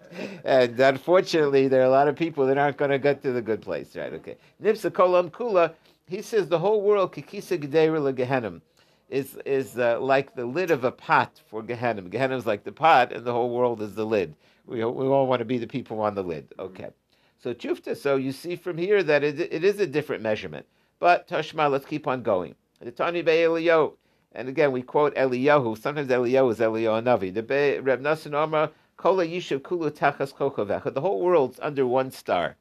And 0.45 0.79
unfortunately, 0.81 1.69
there 1.69 1.83
are 1.83 1.87
a 1.87 1.91
lot 1.91 2.09
of 2.09 2.17
people 2.17 2.47
that 2.47 2.57
aren't 2.59 2.77
going 2.77 2.91
to 2.91 2.99
get 2.99 3.23
to 3.23 3.33
the 3.33 3.43
good 3.43 3.63
place, 3.63 3.97
right? 3.97 4.13
Okay. 4.15 4.37
Nipsa 4.63 4.91
kolam 4.91 5.31
kula. 5.31 5.73
He 6.07 6.23
says 6.23 6.49
the 6.49 6.59
whole 6.59 6.83
world 6.83 7.13
kikisa 7.13 7.59
gedera 7.59 7.99
legehenim 8.13 8.61
is 9.09 9.37
is 9.45 9.79
uh, 9.79 10.01
like 10.01 10.35
the 10.35 10.47
lid 10.47 10.71
of 10.71 10.85
a 10.85 10.93
pot 10.93 11.41
for 11.49 11.63
Gehenim. 11.63 12.11
Gehenim 12.11 12.37
is 12.37 12.47
like 12.47 12.65
the 12.65 12.73
pot, 12.73 13.13
and 13.13 13.25
the 13.25 13.33
whole 13.33 13.51
world 13.51 13.81
is 13.83 13.95
the 13.95 14.07
lid. 14.07 14.35
We 14.67 14.85
we 14.85 15.07
all 15.07 15.27
want 15.27 15.41
to 15.41 15.45
be 15.45 15.59
the 15.59 15.67
people 15.67 16.01
on 16.01 16.15
the 16.15 16.23
lid. 16.23 16.53
Okay. 16.59 16.91
So 17.39 17.53
chufta. 17.53 17.97
So 17.97 18.17
you 18.17 18.33
see 18.33 18.57
from 18.57 18.79
here 18.79 19.03
that 19.03 19.23
it, 19.23 19.39
it 19.39 19.65
is 19.65 19.79
a 19.79 19.87
different 19.87 20.23
measurement. 20.23 20.67
But 20.99 21.29
Tashma, 21.29 21.71
let's 21.71 21.85
keep 21.85 22.07
on 22.07 22.23
going. 22.23 22.55
The 22.81 22.91
Tani 22.91 23.23
Eliyahu. 23.23 23.95
And 24.33 24.49
again, 24.49 24.73
we 24.73 24.83
quote 24.83 25.15
Eliyahu. 25.15 25.79
Sometimes 25.79 26.09
Eliyahu 26.09 26.53
is 26.53 26.59
Eliyahu 26.59 27.03
Navi. 27.05 27.33
The 27.33 27.43
Be- 27.43 27.79
Reb 27.79 28.01
Nassan 28.01 28.35
Omar, 28.35 28.71
Kola 28.97 29.27
Yishuv 29.27 29.63
Kulu 29.63 29.91
Tachas 29.91 30.35
Kokovecha. 30.35 30.93
The 30.93 31.01
whole 31.01 31.21
world's 31.21 31.61
under 31.61 31.87
one 31.87 32.11
star. 32.11 32.57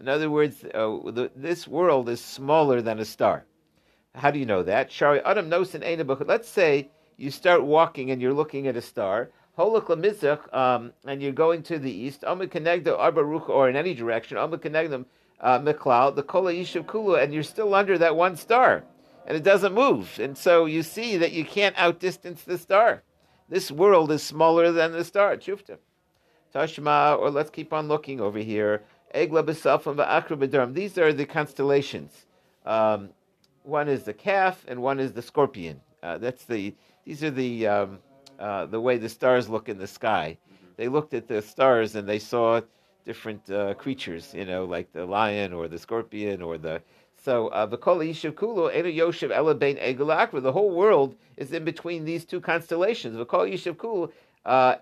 In 0.00 0.08
other 0.08 0.30
words, 0.30 0.64
uh, 0.64 0.98
the, 1.10 1.30
this 1.36 1.68
world 1.68 2.08
is 2.08 2.20
smaller 2.20 2.80
than 2.80 3.00
a 3.00 3.04
star. 3.04 3.44
How 4.14 4.30
do 4.30 4.38
you 4.38 4.46
know 4.46 4.62
that? 4.62 4.90
Shari 4.90 5.20
Adam 5.20 5.48
Nosin 5.50 5.84
Einabuk. 5.84 6.26
Let's 6.26 6.48
say 6.48 6.90
you 7.16 7.30
start 7.30 7.64
walking 7.64 8.10
and 8.10 8.20
you're 8.20 8.34
looking 8.34 8.66
at 8.66 8.76
a 8.76 8.82
star. 8.82 9.30
Holok 9.58 10.54
um, 10.54 10.92
and 11.04 11.22
you're 11.22 11.32
going 11.32 11.62
to 11.64 11.78
the 11.78 11.92
east. 11.92 12.24
Omer 12.26 12.46
Kenegda 12.46 12.98
Arba 12.98 13.22
Rucha, 13.22 13.50
or 13.50 13.68
in 13.68 13.76
any 13.76 13.94
direction. 13.94 14.36
Omer 14.36 14.58
Kenegda 14.58 15.04
Miklal, 15.42 16.14
the 16.14 16.22
Kola 16.22 16.52
Yishuv 16.52 16.86
Kulu, 16.86 17.16
and 17.16 17.34
you're 17.34 17.42
still 17.42 17.74
under 17.74 17.98
that 17.98 18.16
one 18.16 18.36
star 18.36 18.84
and 19.26 19.36
it 19.36 19.44
doesn't 19.44 19.74
move. 19.74 20.18
And 20.18 20.36
so 20.36 20.66
you 20.66 20.82
see 20.82 21.16
that 21.18 21.32
you 21.32 21.44
can't 21.44 21.76
outdistance 21.76 22.42
the 22.42 22.58
star. 22.58 23.02
This 23.48 23.70
world 23.70 24.10
is 24.10 24.22
smaller 24.22 24.72
than 24.72 24.92
the 24.92 25.04
star. 25.04 25.36
Chufta. 25.36 25.78
Tashma, 26.54 27.16
or 27.16 27.30
let's 27.30 27.50
keep 27.50 27.72
on 27.72 27.86
looking 27.86 28.20
over 28.20 28.38
here. 28.38 28.82
Egla 29.14 29.44
b'safam 29.44 29.96
v'akra. 29.96 30.74
These 30.74 30.98
are 30.98 31.12
the 31.12 31.26
constellations. 31.26 32.26
Um, 32.66 33.10
one 33.62 33.88
is 33.88 34.04
the 34.04 34.12
calf, 34.12 34.64
and 34.68 34.82
one 34.82 35.00
is 35.00 35.12
the 35.12 35.22
scorpion. 35.22 35.80
Uh, 36.02 36.18
that's 36.18 36.44
the. 36.44 36.74
These 37.04 37.24
are 37.24 37.30
the 37.30 37.66
um, 37.66 37.98
uh, 38.38 38.66
the 38.66 38.80
way 38.80 38.96
the 38.98 39.08
stars 39.08 39.48
look 39.48 39.68
in 39.68 39.78
the 39.78 39.86
sky. 39.86 40.38
They 40.76 40.88
looked 40.88 41.14
at 41.14 41.28
the 41.28 41.42
stars 41.42 41.94
and 41.94 42.08
they 42.08 42.18
saw 42.18 42.60
different 43.04 43.50
uh, 43.50 43.74
creatures. 43.74 44.32
You 44.34 44.46
know, 44.46 44.64
like 44.64 44.92
the 44.92 45.04
lion 45.04 45.52
or 45.52 45.68
the 45.68 45.78
scorpion 45.78 46.42
or 46.42 46.58
the 46.58 46.82
so 47.22 47.50
v'kol 47.52 48.00
yishuv 48.08 48.32
kulo 48.32 48.74
enu 48.74 48.90
yoshev 48.90 49.30
ela 49.30 49.54
bein 49.54 49.76
egel 49.76 50.42
The 50.42 50.52
whole 50.52 50.70
world 50.70 51.16
is 51.36 51.52
in 51.52 51.64
between 51.64 52.04
these 52.04 52.24
two 52.24 52.40
constellations. 52.40 53.16
V'kol 53.16 53.52
yishuv 53.52 53.76
kulo 53.76 54.10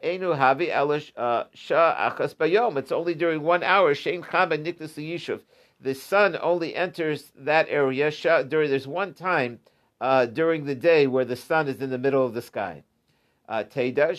enu 0.02 0.34
havi 0.34 0.70
ela 0.70 1.00
sha 1.00 2.10
achas 2.10 2.34
bayom. 2.36 2.76
It's 2.76 2.92
only 2.92 3.14
during 3.14 3.42
one 3.42 3.64
hour. 3.64 3.92
Shein 3.94 4.22
chama 4.22 4.56
niknas 4.56 4.94
yishuv. 4.94 5.40
The 5.80 5.94
sun 5.94 6.36
only 6.40 6.74
enters 6.74 7.32
that 7.36 7.66
area. 7.68 8.10
During 8.10 8.70
there's 8.70 8.86
one 8.86 9.14
time 9.14 9.60
uh, 10.00 10.26
during 10.26 10.64
the 10.64 10.74
day 10.74 11.06
where 11.06 11.24
the 11.24 11.36
sun 11.36 11.68
is 11.68 11.80
in 11.80 11.90
the 11.90 11.98
middle 11.98 12.24
of 12.24 12.34
the 12.34 12.42
sky. 12.42 12.82
Teda 13.48 14.10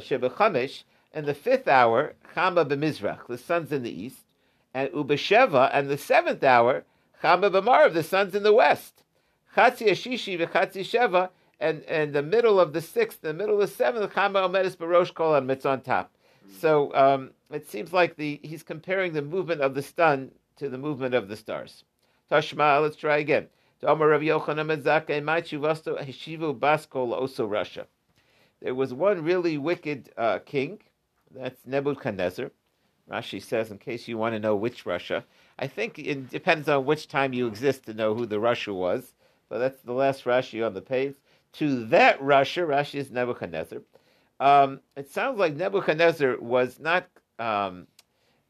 shebechamish. 0.00 0.82
In 1.14 1.24
the 1.24 1.34
fifth 1.34 1.66
hour, 1.66 2.14
chama 2.36 2.64
b'mizrach. 2.68 3.26
The 3.26 3.38
sun's 3.38 3.72
in 3.72 3.82
the 3.82 3.90
east 3.90 4.28
and 4.74 4.90
Ubesheva, 4.90 5.70
and 5.72 5.88
the 5.88 5.98
seventh 5.98 6.44
hour, 6.44 6.84
Chama 7.22 7.50
b'marav, 7.50 7.94
the 7.94 8.02
sun's 8.02 8.34
in 8.34 8.42
the 8.42 8.52
west. 8.52 9.02
Chatzi 9.56 9.88
Ashishi 9.88 10.38
v'Chatzi 10.38 10.82
Sheva, 10.82 11.30
and 11.58 11.82
and 11.84 12.12
the 12.12 12.22
middle 12.22 12.60
of 12.60 12.72
the 12.72 12.80
sixth, 12.80 13.20
the 13.20 13.34
middle 13.34 13.60
of 13.60 13.68
the 13.68 13.74
seventh, 13.74 14.12
Chama 14.12 14.48
Omedis 14.48 14.76
Barosh 14.76 15.12
Kol, 15.12 15.34
and 15.34 15.50
it's 15.50 15.66
on 15.66 15.80
top. 15.80 16.12
So 16.60 16.94
um, 16.94 17.30
it 17.50 17.68
seems 17.68 17.92
like 17.92 18.16
the 18.16 18.40
he's 18.42 18.62
comparing 18.62 19.12
the 19.12 19.22
movement 19.22 19.60
of 19.60 19.74
the 19.74 19.82
sun 19.82 20.30
to 20.56 20.68
the 20.68 20.78
movement 20.78 21.14
of 21.14 21.28
the 21.28 21.36
stars. 21.36 21.84
Tashma, 22.30 22.82
let's 22.82 22.96
try 22.96 23.18
again. 23.18 23.48
There 23.80 23.94
was 28.74 28.92
one 28.92 29.24
really 29.24 29.58
wicked 29.58 30.10
uh, 30.16 30.38
king, 30.40 30.80
that's 31.34 31.66
Nebuchadnezzar. 31.66 32.50
Rashi 33.10 33.42
says, 33.42 33.70
in 33.70 33.78
case 33.78 34.06
you 34.08 34.18
want 34.18 34.34
to 34.34 34.40
know 34.40 34.54
which 34.56 34.84
Rasha. 34.84 35.24
I 35.58 35.66
think 35.66 35.98
it 35.98 36.28
depends 36.28 36.68
on 36.68 36.84
which 36.84 37.08
time 37.08 37.32
you 37.32 37.46
exist 37.46 37.86
to 37.86 37.94
know 37.94 38.14
who 38.14 38.26
the 38.26 38.36
Rasha 38.36 38.74
was. 38.74 39.14
But 39.48 39.58
that's 39.58 39.80
the 39.82 39.92
last 39.92 40.24
Rashi 40.24 40.64
on 40.64 40.74
the 40.74 40.82
page. 40.82 41.14
To 41.54 41.86
that 41.86 42.20
Rasha, 42.20 42.66
Rashi 42.66 42.96
is 42.96 43.10
Nebuchadnezzar. 43.10 43.78
Um, 44.40 44.80
it 44.96 45.10
sounds 45.10 45.38
like 45.38 45.56
Nebuchadnezzar 45.56 46.38
was 46.40 46.78
not. 46.78 47.06
Um, 47.38 47.86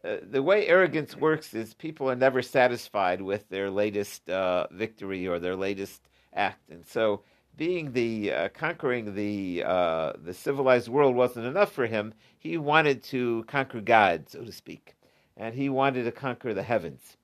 uh, 0.05 0.16
the 0.31 0.42
way 0.42 0.66
arrogance 0.66 1.16
works 1.16 1.55
is 1.55 1.74
people 1.74 2.11
are 2.11 2.16
never 2.16 2.40
satisfied 2.40 3.20
with 3.20 3.48
their 3.48 3.70
latest 3.70 4.29
uh, 4.31 4.66
victory 4.70 5.27
or 5.27 5.38
their 5.38 5.57
latest 5.57 6.09
act, 6.35 6.70
and 6.70 6.87
so 6.87 7.22
being 7.57 7.92
the 7.92 8.33
uh, 8.33 8.48
conquering 8.51 9.14
the 9.14 9.64
uh, 9.66 10.12
the 10.22 10.33
civilized 10.33 10.88
world 10.88 11.16
wasn't 11.16 11.46
enough 11.46 11.72
for 11.72 11.87
him. 11.87 12.14
He 12.38 12.57
wanted 12.57 13.03
to 13.05 13.44
conquer 13.48 13.81
God, 13.81 14.29
so 14.31 14.44
to 14.44 14.53
speak, 14.53 14.94
and 15.37 15.55
he 15.55 15.68
wanted 15.68 16.05
to 16.05 16.12
conquer 16.12 16.55
the 16.55 16.62
heavens. 16.62 17.16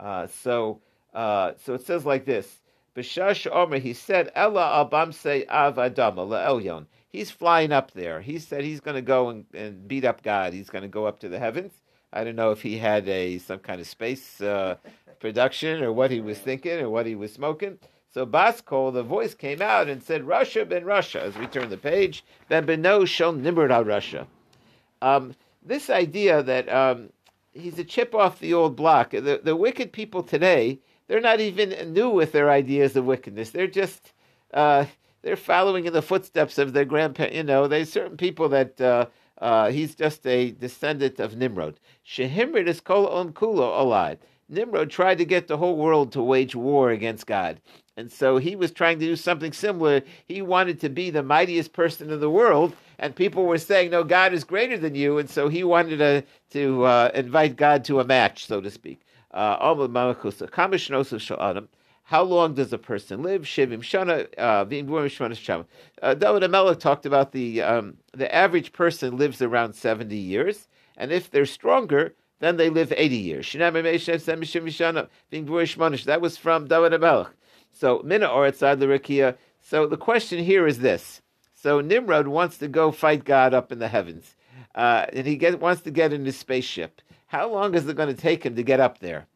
Uh, 0.00 0.26
so 0.26 0.80
uh, 1.14 1.52
so 1.64 1.74
it 1.74 1.86
says 1.86 2.04
like 2.04 2.24
this: 2.24 2.60
B'shash 2.96 3.46
Omer, 3.52 3.78
he 3.78 3.92
said, 3.92 4.32
Ella 4.34 4.88
abamse 4.90 5.46
av 5.48 5.76
adama. 5.76 6.86
He's 7.16 7.30
flying 7.30 7.72
up 7.72 7.92
there. 7.92 8.20
He 8.20 8.38
said 8.38 8.62
he's 8.62 8.80
going 8.80 8.96
to 8.96 9.00
go 9.00 9.30
and, 9.30 9.46
and, 9.54 9.88
beat 9.88 10.04
up 10.04 10.22
God. 10.22 10.52
He's 10.52 10.68
going 10.68 10.82
to 10.82 10.88
go 10.88 11.06
up 11.06 11.18
to 11.20 11.30
the 11.30 11.38
heavens. 11.38 11.72
I 12.12 12.24
don't 12.24 12.36
know 12.36 12.50
if 12.50 12.60
he 12.60 12.76
had 12.76 13.08
a 13.08 13.38
some 13.38 13.60
kind 13.60 13.80
of 13.80 13.86
space 13.86 14.38
uh, 14.42 14.76
production 15.18 15.82
or 15.82 15.94
what 15.94 16.10
he 16.10 16.20
was 16.20 16.38
thinking 16.38 16.78
or 16.78 16.90
what 16.90 17.06
he 17.06 17.14
was 17.14 17.32
smoking. 17.32 17.78
So 18.12 18.26
Baskol, 18.26 18.92
the 18.92 19.02
voice 19.02 19.34
came 19.34 19.62
out 19.62 19.88
and 19.88 20.02
said, 20.02 20.24
Rasha 20.24 20.68
ben 20.68 20.84
Rasha, 20.84 21.20
as 21.20 21.34
we 21.38 21.46
turn 21.46 21.70
the 21.70 21.78
page, 21.78 22.22
ben 22.50 22.66
beno 22.66 23.06
shel 23.06 23.32
Nimrod 23.32 23.86
Rasha. 23.86 24.26
Um, 25.00 25.34
this 25.64 25.88
idea 25.88 26.42
that 26.42 26.68
um, 26.68 27.08
he's 27.54 27.78
a 27.78 27.84
chip 27.84 28.14
off 28.14 28.40
the 28.40 28.52
old 28.52 28.76
block, 28.76 29.12
the, 29.12 29.40
the 29.42 29.56
wicked 29.56 29.90
people 29.90 30.22
today, 30.22 30.80
they're 31.08 31.22
not 31.22 31.40
even 31.40 31.94
new 31.94 32.10
with 32.10 32.32
their 32.32 32.50
ideas 32.50 32.94
of 32.94 33.06
wickedness. 33.06 33.52
They're 33.52 33.66
just, 33.66 34.12
uh, 34.52 34.84
they're 35.26 35.34
following 35.34 35.86
in 35.86 35.92
the 35.92 36.02
footsteps 36.02 36.56
of 36.56 36.72
their 36.72 36.84
grandparents. 36.84 37.36
You 37.36 37.42
know, 37.42 37.66
there's 37.66 37.90
certain 37.90 38.16
people 38.16 38.48
that, 38.50 38.80
uh, 38.80 39.06
uh, 39.38 39.72
he's 39.72 39.96
just 39.96 40.24
a 40.24 40.52
descendant 40.52 41.18
of 41.18 41.36
Nimrod. 41.36 41.80
Shehimrid 42.06 42.68
is 42.68 42.80
kol 42.80 43.08
on 43.08 43.32
kulo 43.32 43.76
alive. 43.76 44.18
Nimrod 44.48 44.88
tried 44.88 45.18
to 45.18 45.24
get 45.24 45.48
the 45.48 45.56
whole 45.56 45.76
world 45.76 46.12
to 46.12 46.22
wage 46.22 46.54
war 46.54 46.90
against 46.90 47.26
God. 47.26 47.60
And 47.96 48.12
so 48.12 48.36
he 48.36 48.54
was 48.54 48.70
trying 48.70 49.00
to 49.00 49.04
do 49.04 49.16
something 49.16 49.52
similar. 49.52 50.02
He 50.28 50.42
wanted 50.42 50.78
to 50.82 50.88
be 50.88 51.10
the 51.10 51.24
mightiest 51.24 51.72
person 51.72 52.12
in 52.12 52.20
the 52.20 52.30
world, 52.30 52.76
and 53.00 53.16
people 53.16 53.46
were 53.46 53.58
saying, 53.58 53.90
"No, 53.90 54.04
God 54.04 54.32
is 54.32 54.44
greater 54.44 54.78
than 54.78 54.94
you." 54.94 55.18
And 55.18 55.28
so 55.28 55.48
he 55.48 55.64
wanted 55.64 55.96
to 55.96 56.22
to 56.50 56.84
uh, 56.84 57.10
invite 57.14 57.56
God 57.56 57.84
to 57.86 57.98
a 57.98 58.04
match, 58.04 58.46
so 58.46 58.60
to 58.60 58.70
speak. 58.70 59.00
Uh, 59.32 59.56
How 62.08 62.22
long 62.22 62.54
does 62.54 62.72
a 62.72 62.78
person 62.78 63.24
live? 63.24 63.42
Shivim 63.42 63.80
shana. 63.80 64.28
Uh, 64.38 64.64
uh 66.02 66.14
David 66.14 66.42
Amelech 66.44 66.78
talked 66.78 67.04
about 67.04 67.32
the 67.32 67.60
um, 67.62 67.96
the 68.12 68.32
average 68.32 68.72
person 68.72 69.16
lives 69.16 69.42
around 69.42 69.72
seventy 69.72 70.16
years, 70.16 70.68
and 70.96 71.10
if 71.10 71.28
they're 71.28 71.44
stronger, 71.44 72.14
then 72.38 72.58
they 72.58 72.70
live 72.70 72.92
eighty 72.96 73.16
years. 73.16 73.52
That 73.52 73.72
was 76.20 76.36
from 76.36 76.68
David 76.68 76.92
Amelech. 76.92 77.30
So 77.72 78.00
mina 78.04 78.26
or 78.26 78.46
outside 78.46 78.78
the. 78.78 79.36
So 79.60 79.88
the 79.88 79.96
question 79.96 80.44
here 80.44 80.64
is 80.68 80.78
this: 80.78 81.22
So 81.54 81.80
Nimrod 81.80 82.28
wants 82.28 82.56
to 82.58 82.68
go 82.68 82.92
fight 82.92 83.24
God 83.24 83.52
up 83.52 83.72
in 83.72 83.80
the 83.80 83.88
heavens, 83.88 84.36
uh, 84.76 85.06
and 85.12 85.26
he 85.26 85.34
get, 85.34 85.58
wants 85.58 85.82
to 85.82 85.90
get 85.90 86.12
in 86.12 86.24
his 86.24 86.38
spaceship. 86.38 87.02
How 87.26 87.50
long 87.50 87.74
is 87.74 87.88
it 87.88 87.96
going 87.96 88.14
to 88.14 88.22
take 88.22 88.46
him 88.46 88.54
to 88.54 88.62
get 88.62 88.78
up 88.78 89.00
there? 89.00 89.26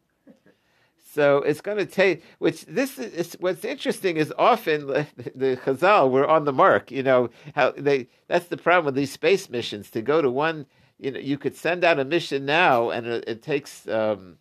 So 1.13 1.37
it's 1.37 1.61
going 1.61 1.77
to 1.77 1.85
take. 1.85 2.23
Which 2.39 2.65
this 2.65 2.97
is 2.97 3.35
what's 3.39 3.65
interesting 3.65 4.17
is 4.17 4.33
often 4.37 4.87
the, 4.87 5.07
the 5.35 5.57
Chazal 5.57 6.09
were 6.09 6.27
on 6.27 6.45
the 6.45 6.53
mark. 6.53 6.91
You 6.91 7.03
know 7.03 7.29
how 7.55 7.71
they. 7.71 8.07
That's 8.27 8.47
the 8.47 8.57
problem 8.57 8.85
with 8.85 8.95
these 8.95 9.11
space 9.11 9.49
missions. 9.49 9.89
To 9.91 10.01
go 10.01 10.21
to 10.21 10.31
one, 10.31 10.65
you 10.99 11.11
know, 11.11 11.19
you 11.19 11.37
could 11.37 11.55
send 11.55 11.83
out 11.83 11.99
a 11.99 12.05
mission 12.05 12.45
now, 12.45 12.89
and 12.89 13.07
it, 13.07 13.23
it 13.27 13.41
takes. 13.41 13.87
Um, 13.87 14.37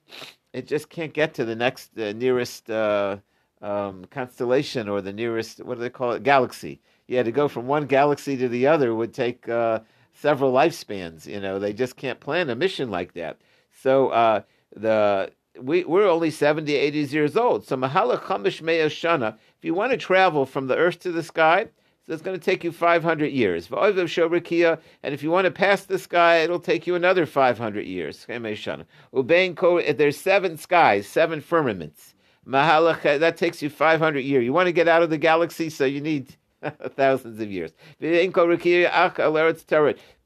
it 0.53 0.67
just 0.67 0.91
can't 0.91 1.13
get 1.13 1.35
to 1.35 1.45
the 1.45 1.57
next 1.57 1.99
uh, 1.99 2.13
nearest. 2.13 2.71
Uh, 2.71 3.19
um, 3.63 4.07
constellation 4.07 4.89
or 4.89 5.03
the 5.03 5.13
nearest, 5.13 5.63
what 5.63 5.75
do 5.75 5.83
they 5.83 5.91
call 5.91 6.13
it, 6.13 6.23
galaxy. 6.23 6.81
Yeah, 7.09 7.23
to 7.23 7.31
go 7.31 7.47
from 7.47 7.67
one 7.67 7.85
galaxy 7.87 8.37
to 8.39 8.49
the 8.49 8.67
other 8.67 8.95
would 8.95 9.13
take 9.13 9.49
uh, 9.49 9.81
several 10.15 10.53
lifespans. 10.53 11.27
You 11.27 11.41
know, 11.41 11.59
they 11.59 11.73
just 11.73 11.97
can't 11.97 12.21
plan 12.21 12.49
a 12.49 12.55
mission 12.55 12.91
like 12.91 13.13
that. 13.15 13.39
So 13.83 14.09
uh, 14.09 14.43
the 14.75 15.31
we, 15.61 15.85
we're 15.85 16.09
only 16.09 16.31
70, 16.31 16.75
80 16.75 16.99
years 16.99 17.37
old. 17.37 17.67
So 17.67 17.77
Mahala 17.77 18.21
Chamish 18.21 18.61
Shana, 18.61 19.37
if 19.59 19.65
you 19.65 19.75
want 19.75 19.93
to 19.93 19.99
travel 19.99 20.47
from 20.47 20.67
the 20.67 20.77
earth 20.77 20.99
to 21.01 21.13
the 21.13 21.23
sky, 21.23 21.69
so 22.07 22.15
it's 22.15 22.23
going 22.23 22.39
to 22.39 22.45
take 22.45 22.65
you 22.65 22.73
500 22.73 23.27
years. 23.27 23.69
And 23.71 25.15
if 25.15 25.23
you 25.23 25.31
want 25.31 25.45
to 25.45 25.51
pass 25.51 25.85
the 25.85 25.99
sky, 25.99 26.39
it'll 26.39 26.59
take 26.59 26.87
you 26.87 26.95
another 26.95 27.27
500 27.27 27.87
years. 27.87 28.27
There's 28.27 30.17
seven 30.17 30.57
skies, 30.57 31.07
seven 31.07 31.41
firmaments. 31.41 32.15
Mahalach, 32.47 33.21
That 33.21 33.37
takes 33.37 33.63
you 33.63 33.69
500 33.71 34.21
years. 34.21 34.45
You 34.45 34.53
want 34.53 34.67
to 34.67 34.73
get 34.73 34.89
out 34.89 35.03
of 35.03 35.11
the 35.11 35.19
galaxy, 35.19 35.69
so 35.71 35.85
you 35.85 36.01
need 36.01 36.37
thousands 36.97 37.39
of 37.39 37.51
years. 37.51 37.73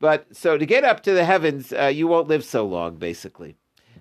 But 0.00 0.26
so 0.32 0.58
to 0.58 0.66
get 0.66 0.84
up 0.84 1.02
to 1.02 1.12
the 1.12 1.24
heavens, 1.24 1.72
uh, 1.72 1.86
you 1.86 2.06
won't 2.06 2.28
live 2.28 2.44
so 2.44 2.66
long, 2.66 2.96
basically. 2.96 3.56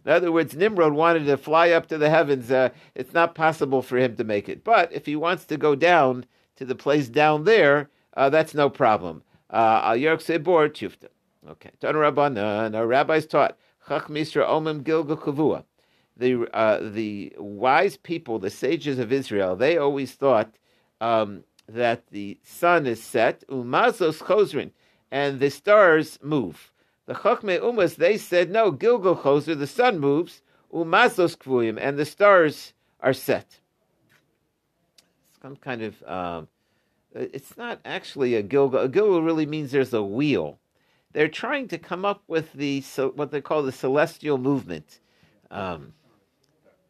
In 0.06 0.12
other 0.12 0.32
words, 0.32 0.56
Nimrod 0.56 0.94
wanted 0.94 1.26
to 1.26 1.38
fly 1.38 1.70
up 1.72 1.88
to 1.88 1.98
the 1.98 2.10
heavens. 2.10 2.52
Uh, 2.52 2.70
it's 2.94 3.14
not 3.14 3.36
possible 3.36 3.82
for 3.82 3.98
him 3.98 4.16
to 4.18 4.24
make 4.24 4.50
it. 4.50 4.64
But 4.64 4.92
if 4.92 5.06
he 5.06 5.16
wants 5.16 5.46
to 5.46 5.58
go 5.58 5.76
down 5.76 6.26
to 6.58 6.66
the 6.66 6.76
place 6.76 7.08
down 7.08 7.46
there, 7.46 7.90
uh, 8.16 8.30
that's 8.30 8.54
no 8.54 8.70
problem. 8.70 9.24
Uh, 9.50 9.82
Al 9.84 9.98
Yerk 9.98 10.20
Sebor 10.20 10.70
Tufta. 10.70 11.08
Okay. 11.50 11.72
Tan 11.80 11.96
Rabbanan, 11.96 12.76
our 12.76 12.88
rabbis 12.88 13.26
taught, 13.26 13.58
Chach 13.88 14.08
Misra 14.08 14.48
Omim 14.48 14.84
Kavua. 14.84 15.64
The, 16.16 16.48
uh, 16.54 16.80
the 16.92 17.34
wise 17.38 17.98
people, 17.98 18.40
the 18.40 18.50
sages 18.50 19.00
of 19.00 19.12
Israel, 19.12 19.56
they 19.56 19.78
always 19.78 20.12
thought 20.12 20.54
um, 21.02 21.44
that 21.68 22.08
the 22.12 22.40
sun 22.44 22.86
is 22.86 23.02
set, 23.02 23.44
umazos 23.48 24.20
chosrin, 24.20 24.72
and 25.12 25.40
the 25.40 25.50
stars 25.50 26.20
move. 26.22 26.72
The 27.06 27.14
Chachme 27.14 27.60
Umas, 27.60 27.96
they 27.96 28.18
said, 28.18 28.50
no, 28.50 28.72
Gilgal 28.72 29.18
choser, 29.18 29.58
the 29.58 29.68
sun 29.68 30.00
moves, 30.00 30.42
umazos 30.74 31.38
kvuyim, 31.38 31.78
and 31.80 31.98
the 31.98 32.06
stars 32.06 32.74
are 33.02 33.14
set. 33.14 33.60
Some 35.42 35.58
kind 35.58 35.82
of, 35.82 36.02
um, 36.04 36.48
it's 37.14 37.58
not 37.58 37.80
actually 37.84 38.36
a 38.36 38.42
Gilgal. 38.42 38.80
A 38.80 38.88
Gilgal 38.88 39.22
really 39.22 39.46
means 39.46 39.72
there's 39.72 39.94
a 39.94 40.02
wheel. 40.02 40.60
They're 41.12 41.28
trying 41.28 41.68
to 41.68 41.78
come 41.78 42.06
up 42.06 42.24
with 42.28 42.54
the 42.54 42.82
what 43.16 43.32
they 43.32 43.42
call 43.42 43.62
the 43.62 43.72
celestial 43.72 44.38
movement. 44.38 45.00
Um, 45.52 45.94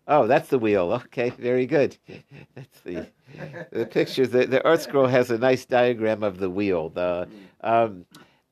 Oh, 0.07 0.27
that's 0.27 0.49
the 0.49 0.59
wheel. 0.59 0.91
Okay, 1.05 1.29
very 1.29 1.65
good. 1.65 1.95
That's 2.55 2.79
the 2.81 3.07
the 3.71 3.85
picture. 3.85 4.27
The, 4.27 4.45
the 4.45 4.59
ArtScroll 4.59 5.09
has 5.09 5.31
a 5.31 5.37
nice 5.37 5.65
diagram 5.65 6.23
of 6.23 6.39
the 6.39 6.49
wheel. 6.49 6.89
The 6.89 7.27
um, 7.61 8.05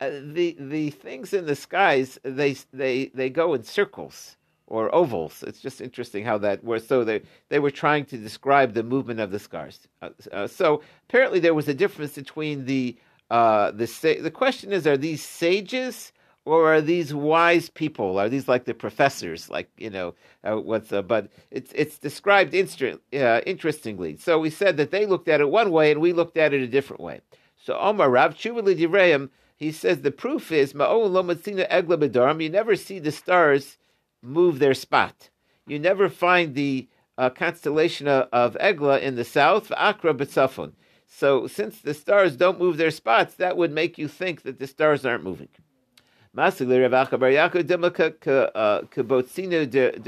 the 0.09 0.55
the 0.59 0.89
things 0.89 1.33
in 1.33 1.45
the 1.45 1.55
skies 1.55 2.19
they 2.23 2.55
they 2.73 3.11
they 3.13 3.29
go 3.29 3.53
in 3.53 3.63
circles 3.63 4.37
or 4.67 4.93
ovals. 4.95 5.43
It's 5.43 5.59
just 5.59 5.81
interesting 5.81 6.23
how 6.23 6.37
that 6.39 6.63
was. 6.63 6.87
So 6.87 7.03
they 7.03 7.21
they 7.49 7.59
were 7.59 7.71
trying 7.71 8.05
to 8.05 8.17
describe 8.17 8.73
the 8.73 8.83
movement 8.83 9.19
of 9.19 9.31
the 9.31 9.39
stars. 9.39 9.87
Uh, 10.01 10.09
uh, 10.31 10.47
so 10.47 10.81
apparently 11.09 11.39
there 11.39 11.53
was 11.53 11.67
a 11.67 11.73
difference 11.73 12.15
between 12.15 12.65
the 12.65 12.97
uh, 13.29 13.71
the 13.71 14.19
the 14.21 14.31
question 14.31 14.71
is: 14.71 14.87
Are 14.87 14.97
these 14.97 15.23
sages? 15.23 16.11
or 16.45 16.73
are 16.73 16.81
these 16.81 17.13
wise 17.13 17.69
people? 17.69 18.17
Are 18.17 18.29
these 18.29 18.47
like 18.47 18.65
the 18.65 18.73
professors? 18.73 19.49
Like 19.49 19.69
you 19.77 19.89
know, 19.89 20.15
uh, 20.43 20.55
what's 20.55 20.91
uh, 20.91 21.01
but 21.01 21.29
it's 21.51 21.71
it's 21.75 21.99
described 21.99 22.55
uh, 22.55 23.41
interestingly. 23.45 24.17
So 24.17 24.39
we 24.39 24.49
said 24.49 24.77
that 24.77 24.91
they 24.91 25.05
looked 25.05 25.27
at 25.27 25.41
it 25.41 25.49
one 25.49 25.71
way 25.71 25.91
and 25.91 26.01
we 26.01 26.13
looked 26.13 26.37
at 26.37 26.53
it 26.53 26.61
a 26.61 26.67
different 26.67 27.01
way. 27.01 27.21
So 27.63 27.77
Omar 27.77 28.09
Rav 28.09 28.33
Chuvali 28.33 28.75
Divrayim, 28.75 29.29
he 29.61 29.71
says 29.71 30.01
the 30.01 30.09
proof 30.09 30.51
is 30.51 30.73
Egla. 30.73 32.41
You 32.41 32.49
never 32.49 32.75
see 32.75 32.97
the 32.97 33.11
stars 33.11 33.77
move 34.23 34.57
their 34.57 34.73
spot. 34.73 35.29
You 35.67 35.77
never 35.77 36.09
find 36.09 36.55
the 36.55 36.89
uh, 37.15 37.29
constellation 37.29 38.07
of, 38.07 38.27
of, 38.33 38.57
Egla 38.59 38.99
in 38.99 39.13
the 39.13 39.23
south. 39.23 39.71
Akra 39.77 40.15
B'tzafon. 40.15 40.71
So 41.05 41.45
since 41.45 41.79
the 41.79 41.93
stars 41.93 42.35
don't 42.35 42.57
move 42.57 42.77
their 42.77 42.89
spots, 42.89 43.35
that 43.35 43.55
would 43.55 43.71
make 43.71 43.99
you 43.99 44.07
think 44.07 44.41
that 44.41 44.57
the 44.57 44.65
stars 44.65 45.05
aren't 45.05 45.23
moving. 45.23 45.49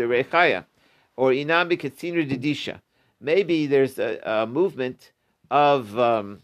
Rechaya, 0.08 0.66
or 1.16 1.30
Inami 1.30 1.80
Katzinu 1.80 2.28
de 2.28 2.40
Disha. 2.40 2.82
Maybe 3.22 3.68
there's 3.68 4.00
a, 4.00 4.20
a 4.24 4.48
movement 4.48 5.12
of 5.52 6.00
um, 6.00 6.42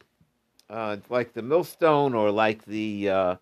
uh, 0.69 0.97
like 1.09 1.33
the 1.33 1.41
millstone, 1.41 2.13
or 2.13 2.31
like 2.31 2.63
the 2.65 3.09
uh, 3.09 3.35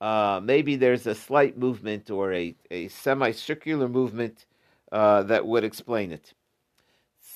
uh, 0.00 0.40
maybe 0.42 0.76
there's 0.76 1.06
a 1.06 1.14
slight 1.14 1.56
movement 1.56 2.10
or 2.10 2.32
a, 2.32 2.54
a 2.70 2.88
semicircular 2.88 3.88
movement 3.88 4.46
uh, 4.92 5.22
that 5.24 5.46
would 5.46 5.64
explain 5.64 6.12
it. 6.12 6.34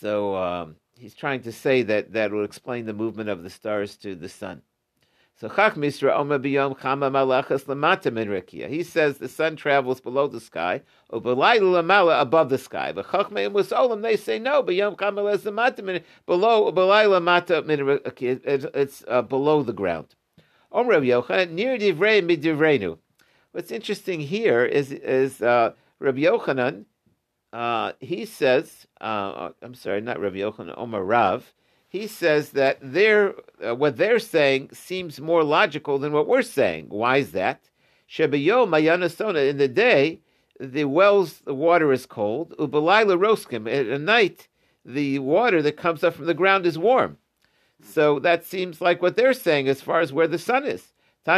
So 0.01 0.37
um, 0.37 0.77
he's 0.97 1.15
trying 1.15 1.43
to 1.43 1.53
say 1.53 1.83
that 1.83 2.13
that 2.13 2.31
will 2.31 2.45
explain 2.45 2.87
the 2.87 2.93
movement 2.93 3.31
of 3.31 3.43
the 3.43 3.51
stars 3.51 3.97
to 3.99 4.15
the 4.15 4.29
sun. 4.29 4.63
So 5.41 5.49
Chach 5.49 5.75
Misra 5.75 6.19
Omer 6.19 6.41
Biyom 6.41 6.77
Chama 6.77 7.13
Malachas 7.13 7.63
Lamata 7.67 8.13
Min 8.13 8.27
Rikia. 8.27 8.69
He 8.69 8.83
says 8.83 9.19
the 9.19 9.29
sun 9.29 9.55
travels 9.55 10.01
below 10.01 10.27
the 10.27 10.41
sky, 10.41 10.83
Belayla 11.13 11.81
Lamala 11.81 12.21
above 12.21 12.49
the 12.49 12.59
sky. 12.59 12.91
But 12.91 13.07
Chachmei 13.07 13.49
Musolim 13.49 14.03
they 14.03 14.17
say 14.17 14.41
no, 14.41 14.65
Biyom 14.65 14.97
Chama 14.97 15.39
Lamata 15.39 15.85
Min 15.85 16.03
below 16.27 16.73
Belayla 16.73 17.23
Mata 17.23 17.63
Min 17.63 18.01
It's 18.05 19.05
uh, 19.07 19.23
below 19.23 19.63
the 19.63 19.73
ground. 19.73 20.17
Omer 20.73 21.01
Yochanan 21.01 21.53
near 21.53 21.79
Divrei 21.79 22.21
Midivrenu. 22.21 22.99
What's 23.53 23.71
interesting 23.71 24.19
here 24.19 24.65
is 24.65 24.91
is 24.91 25.41
uh, 25.41 25.73
Rabbi 26.01 26.23
Yochanan. 26.23 26.87
Uh, 27.53 27.93
he 28.01 28.25
says, 28.25 28.89
uh, 29.01 29.51
I'm 29.63 29.75
sorry, 29.75 30.01
not 30.01 30.21
Rabbi 30.21 30.39
Yochanan, 30.39 30.75
Omer 30.77 31.05
Rav 31.05 31.55
he 31.89 32.07
says 32.07 32.51
that 32.51 32.79
they're, 32.83 33.35
uh, 33.67 33.75
what 33.75 33.97
they're 33.97 34.19
saying 34.19 34.71
seems 34.73 35.21
more 35.21 35.43
logical 35.43 35.99
than 35.99 36.13
what 36.13 36.29
we're 36.29 36.43
saying. 36.43 36.87
Why 36.91 37.17
is 37.17 37.33
that? 37.33 37.71
Shebeyo 38.09 38.69
mayanasona, 38.69 39.49
in 39.49 39.57
the 39.57 39.69
day, 39.69 40.21
the 40.61 40.85
wells, 40.85 41.41
the 41.45 41.55
water 41.55 41.93
is 41.93 42.05
cold. 42.05 42.55
Ubalayla 42.59 43.19
roskim, 43.19 43.67
at 43.73 44.01
night, 44.01 44.49
the 44.85 45.19
water 45.19 45.63
that 45.63 45.77
comes 45.77 46.05
up 46.05 46.15
from 46.15 46.27
the 46.27 46.35
ground 46.35 46.67
is 46.67 46.79
warm. 46.79 47.17
So 47.83 48.19
that 48.21 48.45
seems 48.45 48.81
like 48.81 49.01
what 49.01 49.17
they're 49.17 49.33
saying 49.33 49.69
as 49.69 49.81
far 49.81 50.01
as 50.01 50.13
where 50.13 50.27
the 50.27 50.39
sun 50.39 50.65
is. 50.67 50.93
The 51.29 51.35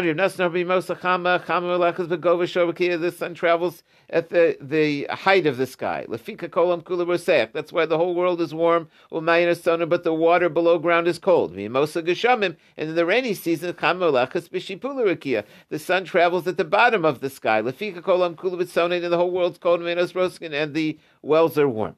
sun 3.18 3.34
travels 3.34 3.82
at 4.08 4.28
the, 4.28 4.56
the 4.60 5.08
height 5.10 5.46
of 5.46 5.56
the 5.56 5.66
sky. 5.66 6.06
lafika 6.08 6.48
kolam 6.48 6.84
kulabusek 6.84 7.52
That's 7.52 7.72
why 7.72 7.86
the 7.86 7.98
whole 7.98 8.14
world 8.14 8.40
is 8.40 8.54
warm. 8.54 8.86
But 9.10 10.04
the 10.04 10.14
water 10.14 10.48
below 10.48 10.78
ground 10.78 11.08
is 11.08 11.18
cold. 11.18 11.56
And 11.56 12.56
in 12.76 12.94
the 12.94 13.04
rainy 13.04 13.34
season, 13.34 13.74
the 13.74 15.78
sun 15.80 16.04
travels 16.04 16.46
at 16.46 16.56
the 16.56 16.64
bottom 16.64 17.04
of 17.04 17.18
the 17.18 17.28
sky. 17.28 17.60
Lafika 17.60 18.00
Kolam 18.00 18.36
Kulabitsona 18.36 19.02
And 19.02 19.12
the 19.12 19.16
whole 19.16 19.32
world's 19.32 19.58
cold. 19.58 19.82
And 19.82 20.72
the 20.72 21.00
wells 21.22 21.58
are 21.58 21.68
warm. 21.68 21.96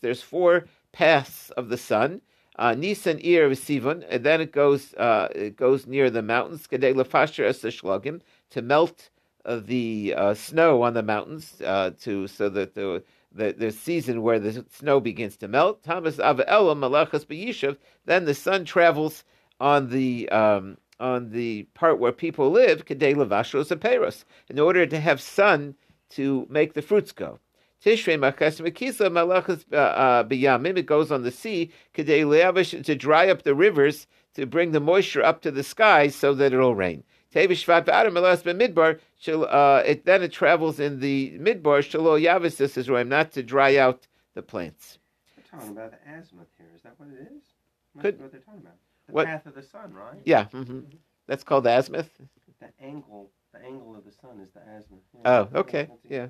There's 0.00 0.22
four 0.22 0.64
paths 0.92 1.50
of 1.50 1.68
the 1.68 1.78
sun 1.78 2.20
uh, 2.56 2.74
Nisan 2.74 3.18
Iyar 3.18 3.50
Sivon, 3.50 4.04
and 4.08 4.24
then 4.24 4.40
it 4.40 4.52
goes 4.52 4.94
uh, 4.94 5.28
it 5.34 5.56
goes 5.56 5.86
near 5.86 6.10
the 6.10 6.22
mountains, 6.22 6.66
to 6.68 8.62
melt 8.62 9.10
uh, 9.44 9.60
the 9.64 10.14
uh, 10.16 10.34
snow 10.34 10.82
on 10.82 10.94
the 10.94 11.02
mountains, 11.02 11.60
uh, 11.62 11.90
to 12.00 12.26
so 12.26 12.48
that 12.48 12.74
the, 12.74 13.02
the 13.32 13.54
the 13.56 13.70
season 13.70 14.22
where 14.22 14.38
the 14.38 14.64
snow 14.70 15.00
begins 15.00 15.36
to 15.38 15.48
melt. 15.48 15.82
Tammuz 15.82 16.20
Av 16.20 16.38
Elul 16.38 16.76
Malachas 16.76 17.26
B'Yishav. 17.26 17.76
Then 18.04 18.24
the 18.24 18.34
sun 18.34 18.64
travels 18.64 19.24
on 19.60 19.90
the 19.90 20.28
um, 20.30 20.78
on 21.00 21.30
the 21.30 21.64
part 21.74 21.98
where 21.98 22.12
people 22.12 22.50
live, 22.50 22.84
Kedei 22.84 23.14
Levashos 23.14 24.24
in 24.48 24.58
order 24.58 24.86
to 24.86 25.00
have 25.00 25.20
sun 25.20 25.74
to 26.10 26.46
make 26.48 26.74
the 26.74 26.82
fruits 26.82 27.12
go. 27.12 27.38
Tishrei 27.84 28.18
Machas 28.18 28.60
Mekisa 28.60 29.10
Malachas 29.10 29.64
uh, 29.72 29.76
uh, 29.76 30.24
Biyamim. 30.24 30.78
It 30.78 30.86
goes 30.86 31.12
on 31.12 31.22
the 31.22 31.30
sea 31.30 31.70
to 31.94 32.94
dry 32.94 33.28
up 33.28 33.42
the 33.42 33.54
rivers 33.54 34.06
to 34.34 34.46
bring 34.46 34.72
the 34.72 34.80
moisture 34.80 35.22
up 35.22 35.42
to 35.42 35.50
the 35.50 35.62
sky 35.62 36.08
so 36.08 36.32
that 36.34 36.52
it'll 36.52 36.74
rain. 36.74 37.04
Tevish 37.34 37.66
Ba'adam 37.66 38.12
Malas 38.12 38.42
Midbar. 38.44 39.00
Uh, 39.28 39.82
it 39.84 40.04
then 40.04 40.22
it 40.22 40.32
travels 40.32 40.80
in 40.80 41.00
the 41.00 41.36
midbar. 41.38 41.80
Shalo 41.82 42.20
Yavis 42.20 42.60
is 42.60 43.08
not 43.08 43.32
to 43.32 43.42
dry 43.42 43.76
out 43.76 44.06
the 44.34 44.42
plants. 44.42 44.98
They're 45.36 45.44
talking 45.60 45.76
about 45.76 45.90
the 45.90 45.98
azimuth 46.10 46.46
here. 46.56 46.68
Is 46.74 46.82
that 46.82 46.94
what 46.96 47.08
it 47.10 47.28
is? 47.36 47.42
Must 47.94 48.02
Could, 48.02 48.20
what 48.20 48.32
they're 48.32 48.40
talking 48.40 48.60
about. 48.60 48.76
The 49.08 49.12
what, 49.12 49.26
path 49.26 49.46
of 49.46 49.54
the 49.54 49.62
sun, 49.62 49.92
right? 49.92 50.20
Yeah. 50.24 50.46
Mm-hmm. 50.52 50.80
That's 51.26 51.44
called 51.44 51.64
the 51.64 51.78
azimuth. 51.78 52.10
The 52.60 52.68
angle, 52.80 53.30
the 53.54 53.66
angle 53.66 53.96
of 53.96 54.04
the 54.04 54.12
sun 54.12 54.40
is 54.40 54.50
the. 54.52 54.60
Yeah. 55.24 55.46
Oh, 55.54 55.60
okay. 55.60 55.88
Yeah. 56.08 56.28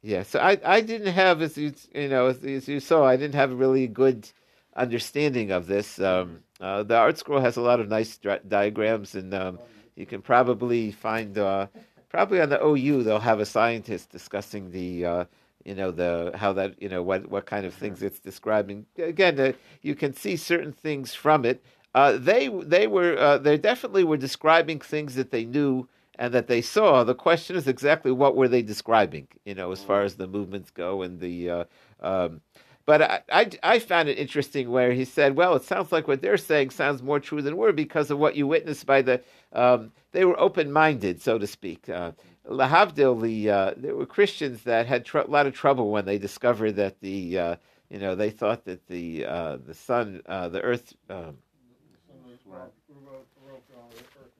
Yeah, 0.00 0.22
so 0.22 0.38
I, 0.38 0.58
I 0.64 0.80
didn't 0.80 1.12
have 1.12 1.42
as 1.42 1.58
you 1.58 1.72
you 1.92 2.08
know 2.08 2.26
as, 2.28 2.42
as 2.44 2.68
you 2.68 2.80
saw 2.80 3.04
I 3.04 3.16
didn't 3.16 3.34
have 3.34 3.50
a 3.50 3.54
really 3.54 3.86
good 3.86 4.28
understanding 4.76 5.50
of 5.50 5.66
this. 5.66 5.98
Um, 5.98 6.40
uh, 6.60 6.84
the 6.84 6.94
ArtScroll 6.94 7.40
has 7.40 7.56
a 7.56 7.60
lot 7.60 7.80
of 7.80 7.88
nice 7.88 8.18
diagrams, 8.48 9.14
and 9.14 9.34
um, 9.34 9.58
you 9.96 10.06
can 10.06 10.22
probably 10.22 10.92
find 10.92 11.36
uh, 11.36 11.66
probably 12.08 12.40
on 12.40 12.48
the 12.48 12.64
OU 12.64 13.02
they'll 13.02 13.18
have 13.18 13.40
a 13.40 13.46
scientist 13.46 14.10
discussing 14.10 14.70
the 14.70 15.04
uh, 15.04 15.24
you 15.64 15.74
know 15.74 15.90
the 15.90 16.32
how 16.36 16.52
that 16.52 16.80
you 16.80 16.88
know 16.88 17.02
what 17.02 17.28
what 17.28 17.46
kind 17.46 17.66
of 17.66 17.74
things 17.74 18.02
it's 18.02 18.20
describing. 18.20 18.86
Again, 18.98 19.38
uh, 19.40 19.52
you 19.82 19.96
can 19.96 20.14
see 20.14 20.36
certain 20.36 20.72
things 20.72 21.12
from 21.12 21.44
it. 21.44 21.62
Uh, 21.94 22.16
they 22.16 22.48
they 22.48 22.86
were 22.86 23.18
uh, 23.18 23.38
they 23.38 23.58
definitely 23.58 24.04
were 24.04 24.16
describing 24.16 24.78
things 24.78 25.16
that 25.16 25.32
they 25.32 25.44
knew 25.44 25.88
and 26.18 26.34
that 26.34 26.48
they 26.48 26.60
saw. 26.60 27.04
The 27.04 27.14
question 27.14 27.56
is 27.56 27.68
exactly 27.68 28.10
what 28.10 28.36
were 28.36 28.48
they 28.48 28.62
describing? 28.62 29.28
You 29.44 29.54
know, 29.54 29.72
as 29.72 29.82
far 29.82 30.02
as 30.02 30.16
the 30.16 30.26
movements 30.26 30.70
go 30.70 31.02
and 31.02 31.20
the. 31.20 31.50
Uh, 31.50 31.64
um, 32.00 32.40
but 32.84 33.02
I, 33.02 33.20
I, 33.30 33.50
I, 33.62 33.78
found 33.80 34.08
it 34.08 34.18
interesting 34.18 34.70
where 34.70 34.92
he 34.92 35.04
said, 35.04 35.36
"Well, 35.36 35.54
it 35.56 35.62
sounds 35.62 35.92
like 35.92 36.08
what 36.08 36.22
they're 36.22 36.38
saying 36.38 36.70
sounds 36.70 37.02
more 37.02 37.20
true 37.20 37.42
than 37.42 37.58
we're 37.58 37.72
because 37.72 38.10
of 38.10 38.18
what 38.18 38.34
you 38.34 38.46
witnessed 38.46 38.86
by 38.86 39.02
the. 39.02 39.20
Um, 39.52 39.92
they 40.12 40.24
were 40.24 40.40
open-minded, 40.40 41.20
so 41.20 41.36
to 41.38 41.46
speak. 41.46 41.86
Uh, 41.88 42.12
the 42.48 43.50
uh, 43.50 43.74
there 43.76 43.94
were 43.94 44.06
Christians 44.06 44.62
that 44.62 44.86
had 44.86 45.04
tr- 45.04 45.18
a 45.18 45.26
lot 45.26 45.46
of 45.46 45.52
trouble 45.52 45.90
when 45.90 46.06
they 46.06 46.16
discovered 46.16 46.76
that 46.76 46.98
the 47.00 47.38
uh, 47.38 47.56
you 47.90 47.98
know 47.98 48.14
they 48.14 48.30
thought 48.30 48.64
that 48.64 48.86
the 48.86 49.26
uh, 49.26 49.58
the 49.58 49.74
sun, 49.74 50.22
uh, 50.26 50.48
the 50.48 50.62
earth. 50.62 50.94
Um, 51.10 51.36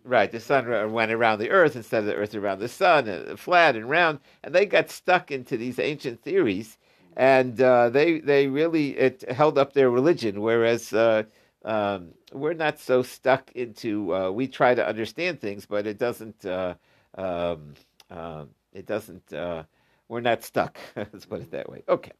Right, 0.09 0.33
the 0.33 0.41
sun 0.41 0.93
went 0.93 1.13
around 1.13 1.39
the 1.39 1.51
earth 1.51 1.77
instead 1.77 2.01
of 2.01 2.07
the 2.07 2.15
earth 2.17 2.35
around 2.35 2.61
the 2.61 2.69
sun, 2.69 3.09
and 3.09 3.39
flat 3.39 3.77
and 3.77 3.91
round, 3.91 4.21
and 4.43 4.55
they 4.55 4.67
got 4.67 4.91
stuck 4.91 5.31
into 5.31 5.57
these 5.57 5.79
ancient 5.79 6.23
theories 6.23 6.79
and 7.17 7.61
uh, 7.61 7.91
they 7.91 8.21
they 8.21 8.47
really 8.47 8.97
it 8.97 9.25
held 9.31 9.59
up 9.59 9.73
their 9.75 9.91
religion. 9.91 10.41
Whereas 10.41 10.93
uh, 10.93 11.25
um, 11.65 12.11
we're 12.33 12.55
not 12.55 12.79
so 12.79 13.03
stuck 13.03 13.53
into 13.53 14.15
uh, 14.15 14.31
we 14.31 14.47
try 14.49 14.75
to 14.75 14.87
understand 14.87 15.41
things, 15.41 15.67
but 15.67 15.87
it 15.87 15.99
doesn't 15.99 16.47
uh, 16.47 16.75
um, 17.17 17.75
um, 18.11 18.51
it 18.73 18.87
doesn't 18.87 19.33
uh, 19.33 19.65
we're 20.09 20.21
not 20.21 20.45
stuck. 20.45 20.79
Let's 20.97 21.27
put 21.27 21.41
it 21.43 21.51
that 21.51 21.69
way. 21.69 21.83
Okay, 21.89 22.13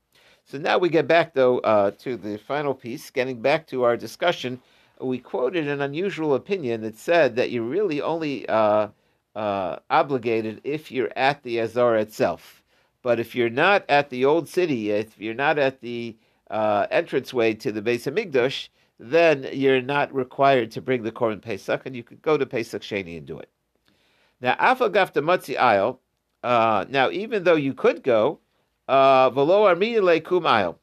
so 0.45 0.59
now 0.59 0.79
we 0.79 0.89
get 0.89 1.07
back 1.07 1.33
though 1.33 1.61
uh, 1.61 1.93
to 2.01 2.17
the 2.17 2.37
final 2.39 2.75
piece. 2.75 3.11
Getting 3.11 3.41
back 3.41 3.69
to 3.69 3.85
our 3.85 3.97
discussion, 3.97 4.61
we 5.01 5.19
quoted 5.19 5.69
an 5.69 5.81
unusual 5.81 6.35
opinion 6.35 6.83
that 6.83 6.97
said 6.97 7.37
that 7.37 7.51
you're 7.51 7.63
really 7.63 8.01
only 8.01 8.49
obligated 9.35 10.61
if 10.65 10.91
you're 10.91 11.13
at 11.17 11.43
the 11.43 11.61
Azar 11.61 11.97
itself. 11.97 12.63
But 13.03 13.21
if 13.21 13.35
you're 13.35 13.51
not 13.51 13.85
at 13.89 14.11
the 14.11 14.25
old 14.25 14.49
city, 14.49 14.91
if 14.91 15.19
you're 15.19 15.35
not 15.35 15.59
at 15.59 15.81
the 15.81 16.17
uh, 16.51 16.87
entranceway 16.91 17.55
to 17.55 17.71
the 17.71 17.83
base 17.83 18.07
of 18.07 18.15
Hamikdash, 18.15 18.69
then 18.99 19.49
you're 19.53 19.81
not 19.81 20.13
required 20.13 20.73
to 20.73 20.83
bring 20.83 21.05
the 21.05 21.13
Korban 21.13 21.41
Pesach, 21.41 21.87
and 21.87 21.95
you 21.95 22.03
could 22.03 22.21
go 22.21 22.37
to 22.37 22.45
Pesach 22.45 22.83
Sheni 22.83 23.17
and 23.17 23.27
do 23.27 23.39
it. 23.39 23.49
Now, 24.41 24.57
Afagaf 24.57 25.13
Matzi 25.13 25.57
Isle, 25.57 26.01
uh, 26.43 26.85
now 26.89 27.11
even 27.11 27.45
though 27.45 27.55
you 27.55 27.75
could 27.75 28.03
go, 28.03 28.41
uh, 28.89 29.31
Velo 29.31 29.73
Armiyale 29.73 30.25
Kum 30.25 30.47
Isle, 30.47 30.79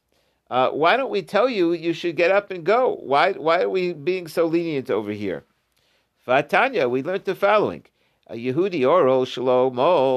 uh, 0.49 0.69
why 0.69 0.95
don't 0.95 1.09
we 1.09 1.21
tell 1.21 1.49
you 1.49 1.73
you 1.73 1.93
should 1.93 2.15
get 2.15 2.31
up 2.31 2.51
and 2.51 2.63
go? 2.63 2.95
Why, 3.01 3.33
why 3.33 3.61
are 3.61 3.69
we 3.69 3.93
being 3.93 4.27
so 4.27 4.45
lenient 4.45 4.91
over 4.91 5.11
here? 5.11 5.43
Fatanya, 6.25 6.89
we 6.89 7.03
learned 7.03 7.25
the 7.25 7.35
following 7.35 7.83
a 8.27 8.35
Yehudi 8.35 8.87
oral 8.87 9.25
shalom 9.25 9.75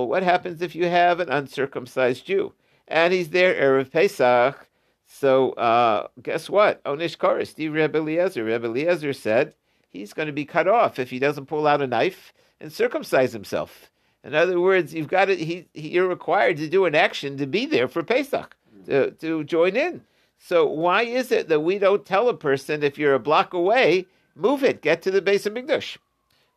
What 0.08 0.22
happens 0.22 0.62
if 0.62 0.74
you 0.74 0.86
have 0.86 1.20
an 1.20 1.28
uncircumcised 1.28 2.24
Jew 2.26 2.54
and 2.86 3.12
he's 3.12 3.30
there 3.30 3.54
erev 3.54 3.90
Pesach? 3.90 4.68
So 5.06 5.52
uh, 5.52 6.08
guess 6.22 6.50
what? 6.50 6.82
Onish 6.84 7.16
Koris, 7.16 7.48
Steve 7.48 7.72
Rebbe 7.72 7.98
Eliezer. 7.98 8.44
Rebbe 8.44 8.66
Eliezer 8.66 9.12
said 9.12 9.54
he's 9.88 10.12
going 10.12 10.26
to 10.26 10.32
be 10.32 10.44
cut 10.44 10.68
off 10.68 10.98
if 10.98 11.10
he 11.10 11.18
doesn't 11.18 11.46
pull 11.46 11.66
out 11.66 11.82
a 11.82 11.86
knife 11.86 12.32
and 12.60 12.72
circumcise 12.72 13.32
himself. 13.32 13.90
In 14.24 14.34
other 14.34 14.60
words, 14.60 14.92
you've 14.92 15.08
got 15.08 15.26
to, 15.26 15.36
he, 15.36 15.66
he, 15.72 15.88
you're 15.88 16.08
required 16.08 16.58
to 16.58 16.68
do 16.68 16.84
an 16.84 16.94
action 16.94 17.38
to 17.38 17.46
be 17.46 17.66
there 17.66 17.88
for 17.88 18.02
Pesach, 18.02 18.54
to, 18.86 19.12
to 19.12 19.44
join 19.44 19.76
in. 19.76 20.02
So 20.38 20.66
why 20.66 21.02
is 21.02 21.32
it 21.32 21.48
that 21.48 21.60
we 21.60 21.78
don't 21.78 22.06
tell 22.06 22.28
a 22.28 22.34
person 22.34 22.82
if 22.82 22.96
you're 22.96 23.14
a 23.14 23.18
block 23.18 23.52
away, 23.52 24.06
move 24.34 24.62
it, 24.62 24.82
get 24.82 25.02
to 25.02 25.10
the 25.10 25.20
base 25.20 25.46
of 25.46 25.54
Hamikdash? 25.54 25.98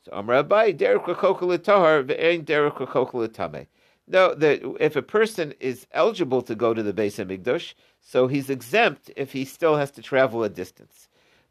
So 0.06 0.12
Amr 0.13 0.44
Abai, 0.44 0.76
Derek 0.76 1.06
Tahar, 1.06 2.04
Ve'ein 2.04 2.46
Derek 2.46 3.34
Tame. 3.34 3.67
No, 4.08 4.34
that 4.36 4.62
if 4.80 4.96
a 4.96 5.02
person 5.02 5.54
is 5.60 5.88
eligible 5.91 6.41
to 6.44 6.56
go 6.56 6.74
to 6.74 6.84
the 6.84 6.94
base 6.94 7.20
of 7.20 7.28
Hamikdash, 7.28 7.74
so 8.02 8.28
he's 8.28 8.50
exempt 8.50 9.12
if 9.15 9.34
he 9.34 9.46
still 9.46 9.78
has 9.78 9.91
to 9.91 10.02
travel 10.02 10.44
a 10.44 10.50
distance. 10.50 11.08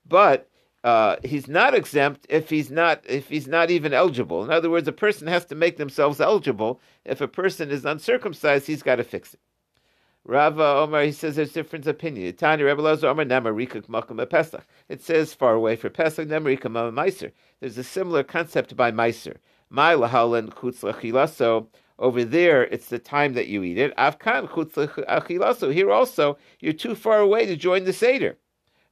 But 0.07 0.49
uh, 0.83 1.17
he's 1.23 1.47
not 1.47 1.75
exempt 1.75 2.27
if 2.29 2.49
he's 2.49 2.71
not 2.71 3.05
if 3.07 3.29
he's 3.29 3.47
not 3.47 3.71
even 3.71 3.93
eligible. 3.93 4.43
In 4.43 4.51
other 4.51 4.71
words, 4.71 4.89
a 4.89 4.93
person 4.93 5.27
has 5.27 5.45
to 5.47 5.55
make 5.55 5.77
themselves 5.77 6.21
eligible. 6.21 6.81
If 7.05 7.21
a 7.21 7.29
person 7.29 7.71
is 7.71 7.85
uncircumcised, 7.85 8.67
he's 8.67 8.83
got 8.83 8.97
to 8.97 9.05
fix 9.05 9.35
it. 9.35 9.41
Rava 10.27 10.63
Omar, 10.63 11.05
he 11.05 11.13
says 11.13 11.37
there's 11.37 11.53
different 11.55 11.87
opinion. 11.87 12.35
Tani 12.37 12.63
Rebbe 12.63 12.83
Omar 12.83 13.25
Namarika 13.25 13.83
Kmakam 13.83 14.29
Pesach. 14.29 14.67
It 14.89 15.03
says 15.03 15.33
far 15.33 15.55
away 15.55 15.77
for 15.77 15.89
Pesach 15.89 16.29
Namarika 16.29 16.71
Meiser. 16.93 17.33
There's 17.61 17.79
a 17.79 17.85
similar 17.85 18.23
concept 18.23 18.77
by 18.77 18.93
Meiser. 18.93 19.37
My 19.71 19.95
lahalan 19.95 20.51
chutz 20.53 20.83
lachilaso. 20.83 21.69
Over 21.99 22.25
there, 22.25 22.65
it's 22.65 22.89
the 22.89 22.99
time 22.99 23.33
that 23.33 23.49
you 23.49 23.63
eat 23.63 23.79
it. 23.79 23.97
Avkan 23.97 24.49
chutz. 24.51 25.73
Here 25.73 25.91
also, 25.91 26.39
you're 26.61 26.73
too 26.75 26.95
far 26.95 27.21
away 27.21 27.47
to 27.47 27.57
join 27.57 27.85
the 27.85 27.93
seder. 27.93 28.37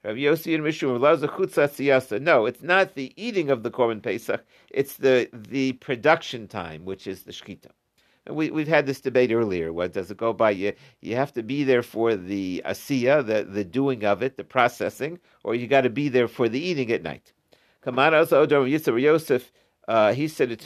Rav 0.05 0.17
Yossi 0.17 0.55
and 0.55 0.65
Mishum 0.65 0.99
Lazar 0.99 1.29
chutz 1.29 2.23
No, 2.23 2.47
it's 2.47 2.63
not 2.63 2.95
the 2.95 3.13
eating 3.23 3.51
of 3.51 3.63
the 3.63 3.71
korban 3.71 4.03
Pesach. 4.03 4.43
It's 4.71 4.97
the 4.97 5.29
the 5.33 5.73
production 5.75 6.49
time, 6.49 6.87
which 6.87 7.07
is 7.07 7.25
the 7.25 7.33
shkita 7.33 7.69
we, 8.29 8.51
we've 8.51 8.69
had 8.69 8.87
this 8.87 9.01
debate 9.01 9.33
earlier. 9.33 9.73
What 9.73 9.93
does 9.93 10.11
it 10.11 10.17
go 10.17 10.33
by? 10.33 10.51
You, 10.51 10.73
you 11.01 11.17
have 11.17 11.33
to 11.33 11.43
be 11.43 11.65
there 11.65 11.83
for 11.83 12.15
the 12.17 12.63
asiya, 12.65 13.27
the, 13.27 13.45
the 13.45 13.65
doing 13.65 14.05
of 14.05 14.23
it, 14.23 14.37
the 14.37 14.45
processing, 14.45 15.19
or 15.45 15.55
you 15.55 15.67
got 15.67 15.83
to 15.83 15.91
be 15.91 16.09
there 16.09 16.29
for 16.29 16.49
the 16.49 16.61
eating 16.61 16.91
at 16.93 17.03
night. 17.03 17.33
Yosef, 17.87 19.53
uh, 19.89 20.13
he 20.13 20.29
said, 20.29 20.61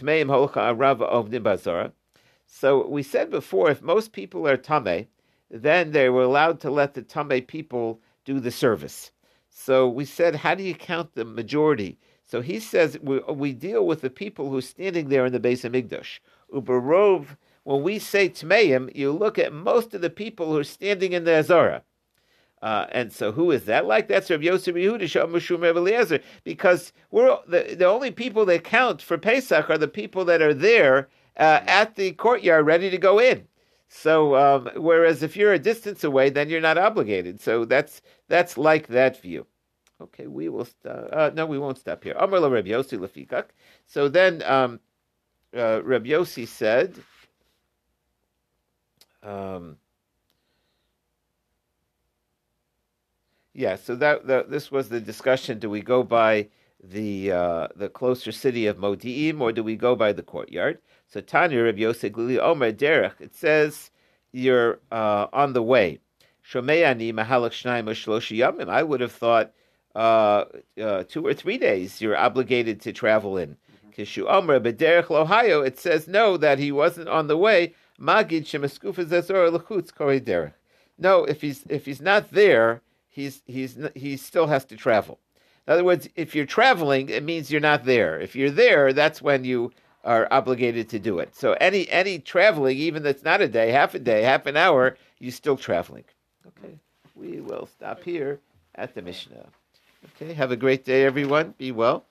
So 2.46 2.86
we 2.86 3.02
said 3.02 3.30
before, 3.30 3.70
if 3.70 3.82
most 3.82 4.12
people 4.12 4.48
are 4.48 4.56
tame, 4.56 5.06
then 5.50 5.92
they 5.92 6.08
were 6.08 6.22
allowed 6.22 6.60
to 6.60 6.70
let 6.70 6.94
the 6.94 7.02
tame 7.02 7.42
people 7.42 8.00
do 8.24 8.40
the 8.40 8.50
service. 8.50 9.10
So 9.50 9.88
we 9.88 10.06
said, 10.06 10.34
how 10.36 10.54
do 10.54 10.62
you 10.62 10.74
count 10.74 11.14
the 11.14 11.24
majority? 11.24 11.98
So 12.24 12.40
he 12.40 12.58
says 12.58 12.98
we, 13.02 13.18
we 13.18 13.52
deal 13.52 13.86
with 13.86 14.00
the 14.00 14.10
people 14.10 14.50
who're 14.50 14.62
standing 14.62 15.08
there 15.08 15.26
in 15.26 15.32
the 15.32 15.40
Beis 15.40 15.68
Hamikdash. 15.68 16.20
Uberov 16.52 17.36
when 17.64 17.82
we 17.82 17.98
say 17.98 18.28
Tmeim, 18.28 18.94
you 18.94 19.12
look 19.12 19.38
at 19.38 19.52
most 19.52 19.94
of 19.94 20.00
the 20.00 20.10
people 20.10 20.46
who 20.46 20.58
are 20.58 20.64
standing 20.64 21.12
in 21.12 21.24
the 21.24 21.36
Azara. 21.36 21.82
Uh, 22.60 22.86
and 22.92 23.12
so, 23.12 23.32
who 23.32 23.50
is 23.50 23.64
that? 23.64 23.86
Like 23.86 24.06
that's 24.06 24.30
Rav 24.30 24.42
Yosef 24.42 24.76
Yehuda 24.76 25.02
Shom 25.02 25.64
Eliezer, 25.64 26.20
because 26.44 26.92
we're 27.10 27.36
the, 27.48 27.74
the 27.76 27.86
only 27.86 28.12
people 28.12 28.44
that 28.46 28.62
count 28.62 29.02
for 29.02 29.18
Pesach 29.18 29.68
are 29.68 29.78
the 29.78 29.88
people 29.88 30.24
that 30.26 30.40
are 30.40 30.54
there 30.54 31.08
uh, 31.36 31.60
at 31.66 31.96
the 31.96 32.12
courtyard, 32.12 32.64
ready 32.66 32.88
to 32.88 32.98
go 32.98 33.18
in. 33.18 33.48
So, 33.88 34.36
um, 34.36 34.70
whereas 34.76 35.24
if 35.24 35.36
you're 35.36 35.52
a 35.52 35.58
distance 35.58 36.04
away, 36.04 36.30
then 36.30 36.48
you're 36.48 36.60
not 36.60 36.78
obligated. 36.78 37.40
So 37.40 37.64
that's 37.64 38.00
that's 38.28 38.56
like 38.56 38.86
that 38.88 39.20
view. 39.20 39.46
Okay, 40.00 40.28
we 40.28 40.48
will. 40.48 40.64
St- 40.64 40.86
uh, 40.86 41.32
no, 41.34 41.46
we 41.46 41.58
won't 41.58 41.78
stop 41.78 42.04
here. 42.04 42.14
Amar 42.16 42.48
Reb 42.48 42.66
Yossi 42.66 42.96
lefikak. 42.96 43.46
So 43.86 44.08
then, 44.08 44.42
um, 44.44 44.78
uh, 45.56 45.82
Reb 45.82 46.04
Yossi 46.06 46.46
said. 46.46 46.94
Um, 49.22 49.76
yeah, 53.54 53.76
so 53.76 53.94
that, 53.96 54.26
that, 54.26 54.50
this 54.50 54.70
was 54.70 54.88
the 54.88 55.00
discussion. 55.00 55.58
Do 55.58 55.70
we 55.70 55.80
go 55.80 56.02
by 56.02 56.48
the 56.82 57.30
uh, 57.30 57.68
the 57.76 57.88
closer 57.88 58.32
city 58.32 58.66
of 58.66 58.76
Modi'im 58.76 59.40
or 59.40 59.52
do 59.52 59.62
we 59.62 59.76
go 59.76 59.94
by 59.94 60.12
the 60.12 60.22
courtyard? 60.22 60.78
So 61.06 61.20
Tanya 61.20 61.62
Reb 61.62 61.78
Yosef 61.78 62.12
Glili 62.12 62.38
Omer 62.38 62.72
Derech. 62.72 63.20
It 63.20 63.34
says 63.34 63.90
you're 64.32 64.80
uh, 64.90 65.26
on 65.32 65.52
the 65.52 65.62
way. 65.62 66.00
Shomeyani 66.48 67.12
Mahalak 67.12 67.52
Shnaim 67.52 67.84
Yamim. 67.86 68.68
I 68.68 68.82
would 68.82 69.00
have 69.00 69.12
thought 69.12 69.52
uh, 69.94 70.44
uh, 70.82 71.04
two 71.04 71.24
or 71.24 71.34
three 71.34 71.58
days 71.58 72.00
you're 72.00 72.16
obligated 72.16 72.80
to 72.80 72.92
travel 72.92 73.36
in. 73.36 73.56
Kishu 73.96 74.26
Omer 74.26 74.58
Bederech 74.58 75.10
Ohio. 75.10 75.60
It 75.60 75.78
says 75.78 76.08
no 76.08 76.36
that 76.38 76.58
he 76.58 76.72
wasn't 76.72 77.08
on 77.08 77.26
the 77.28 77.36
way 77.36 77.74
Magid 78.02 78.42
lechutz 78.44 79.92
korei 79.92 80.52
No, 80.98 81.24
if 81.24 81.40
he's 81.40 81.64
if 81.68 81.86
he's 81.86 82.00
not 82.00 82.32
there, 82.32 82.82
he's 83.08 83.42
he's 83.46 83.78
he 83.94 84.16
still 84.16 84.48
has 84.48 84.64
to 84.66 84.76
travel. 84.76 85.20
In 85.66 85.72
other 85.72 85.84
words, 85.84 86.08
if 86.16 86.34
you're 86.34 86.46
traveling, 86.46 87.08
it 87.08 87.22
means 87.22 87.52
you're 87.52 87.60
not 87.60 87.84
there. 87.84 88.18
If 88.18 88.34
you're 88.34 88.50
there, 88.50 88.92
that's 88.92 89.22
when 89.22 89.44
you 89.44 89.70
are 90.04 90.26
obligated 90.32 90.88
to 90.88 90.98
do 90.98 91.20
it. 91.20 91.36
So 91.36 91.52
any 91.60 91.88
any 91.90 92.18
traveling, 92.18 92.76
even 92.78 93.04
that's 93.04 93.22
not 93.22 93.40
a 93.40 93.46
day, 93.46 93.70
half 93.70 93.94
a 93.94 94.00
day, 94.00 94.22
half 94.22 94.46
an 94.46 94.56
hour, 94.56 94.96
you're 95.20 95.30
still 95.30 95.56
traveling. 95.56 96.04
Okay, 96.44 96.80
we 97.14 97.40
will 97.40 97.66
stop 97.66 98.02
here 98.02 98.40
at 98.74 98.96
the 98.96 99.02
Mishnah. 99.02 99.46
Okay, 100.16 100.32
have 100.32 100.50
a 100.50 100.56
great 100.56 100.84
day, 100.84 101.04
everyone. 101.04 101.54
Be 101.56 101.70
well. 101.70 102.04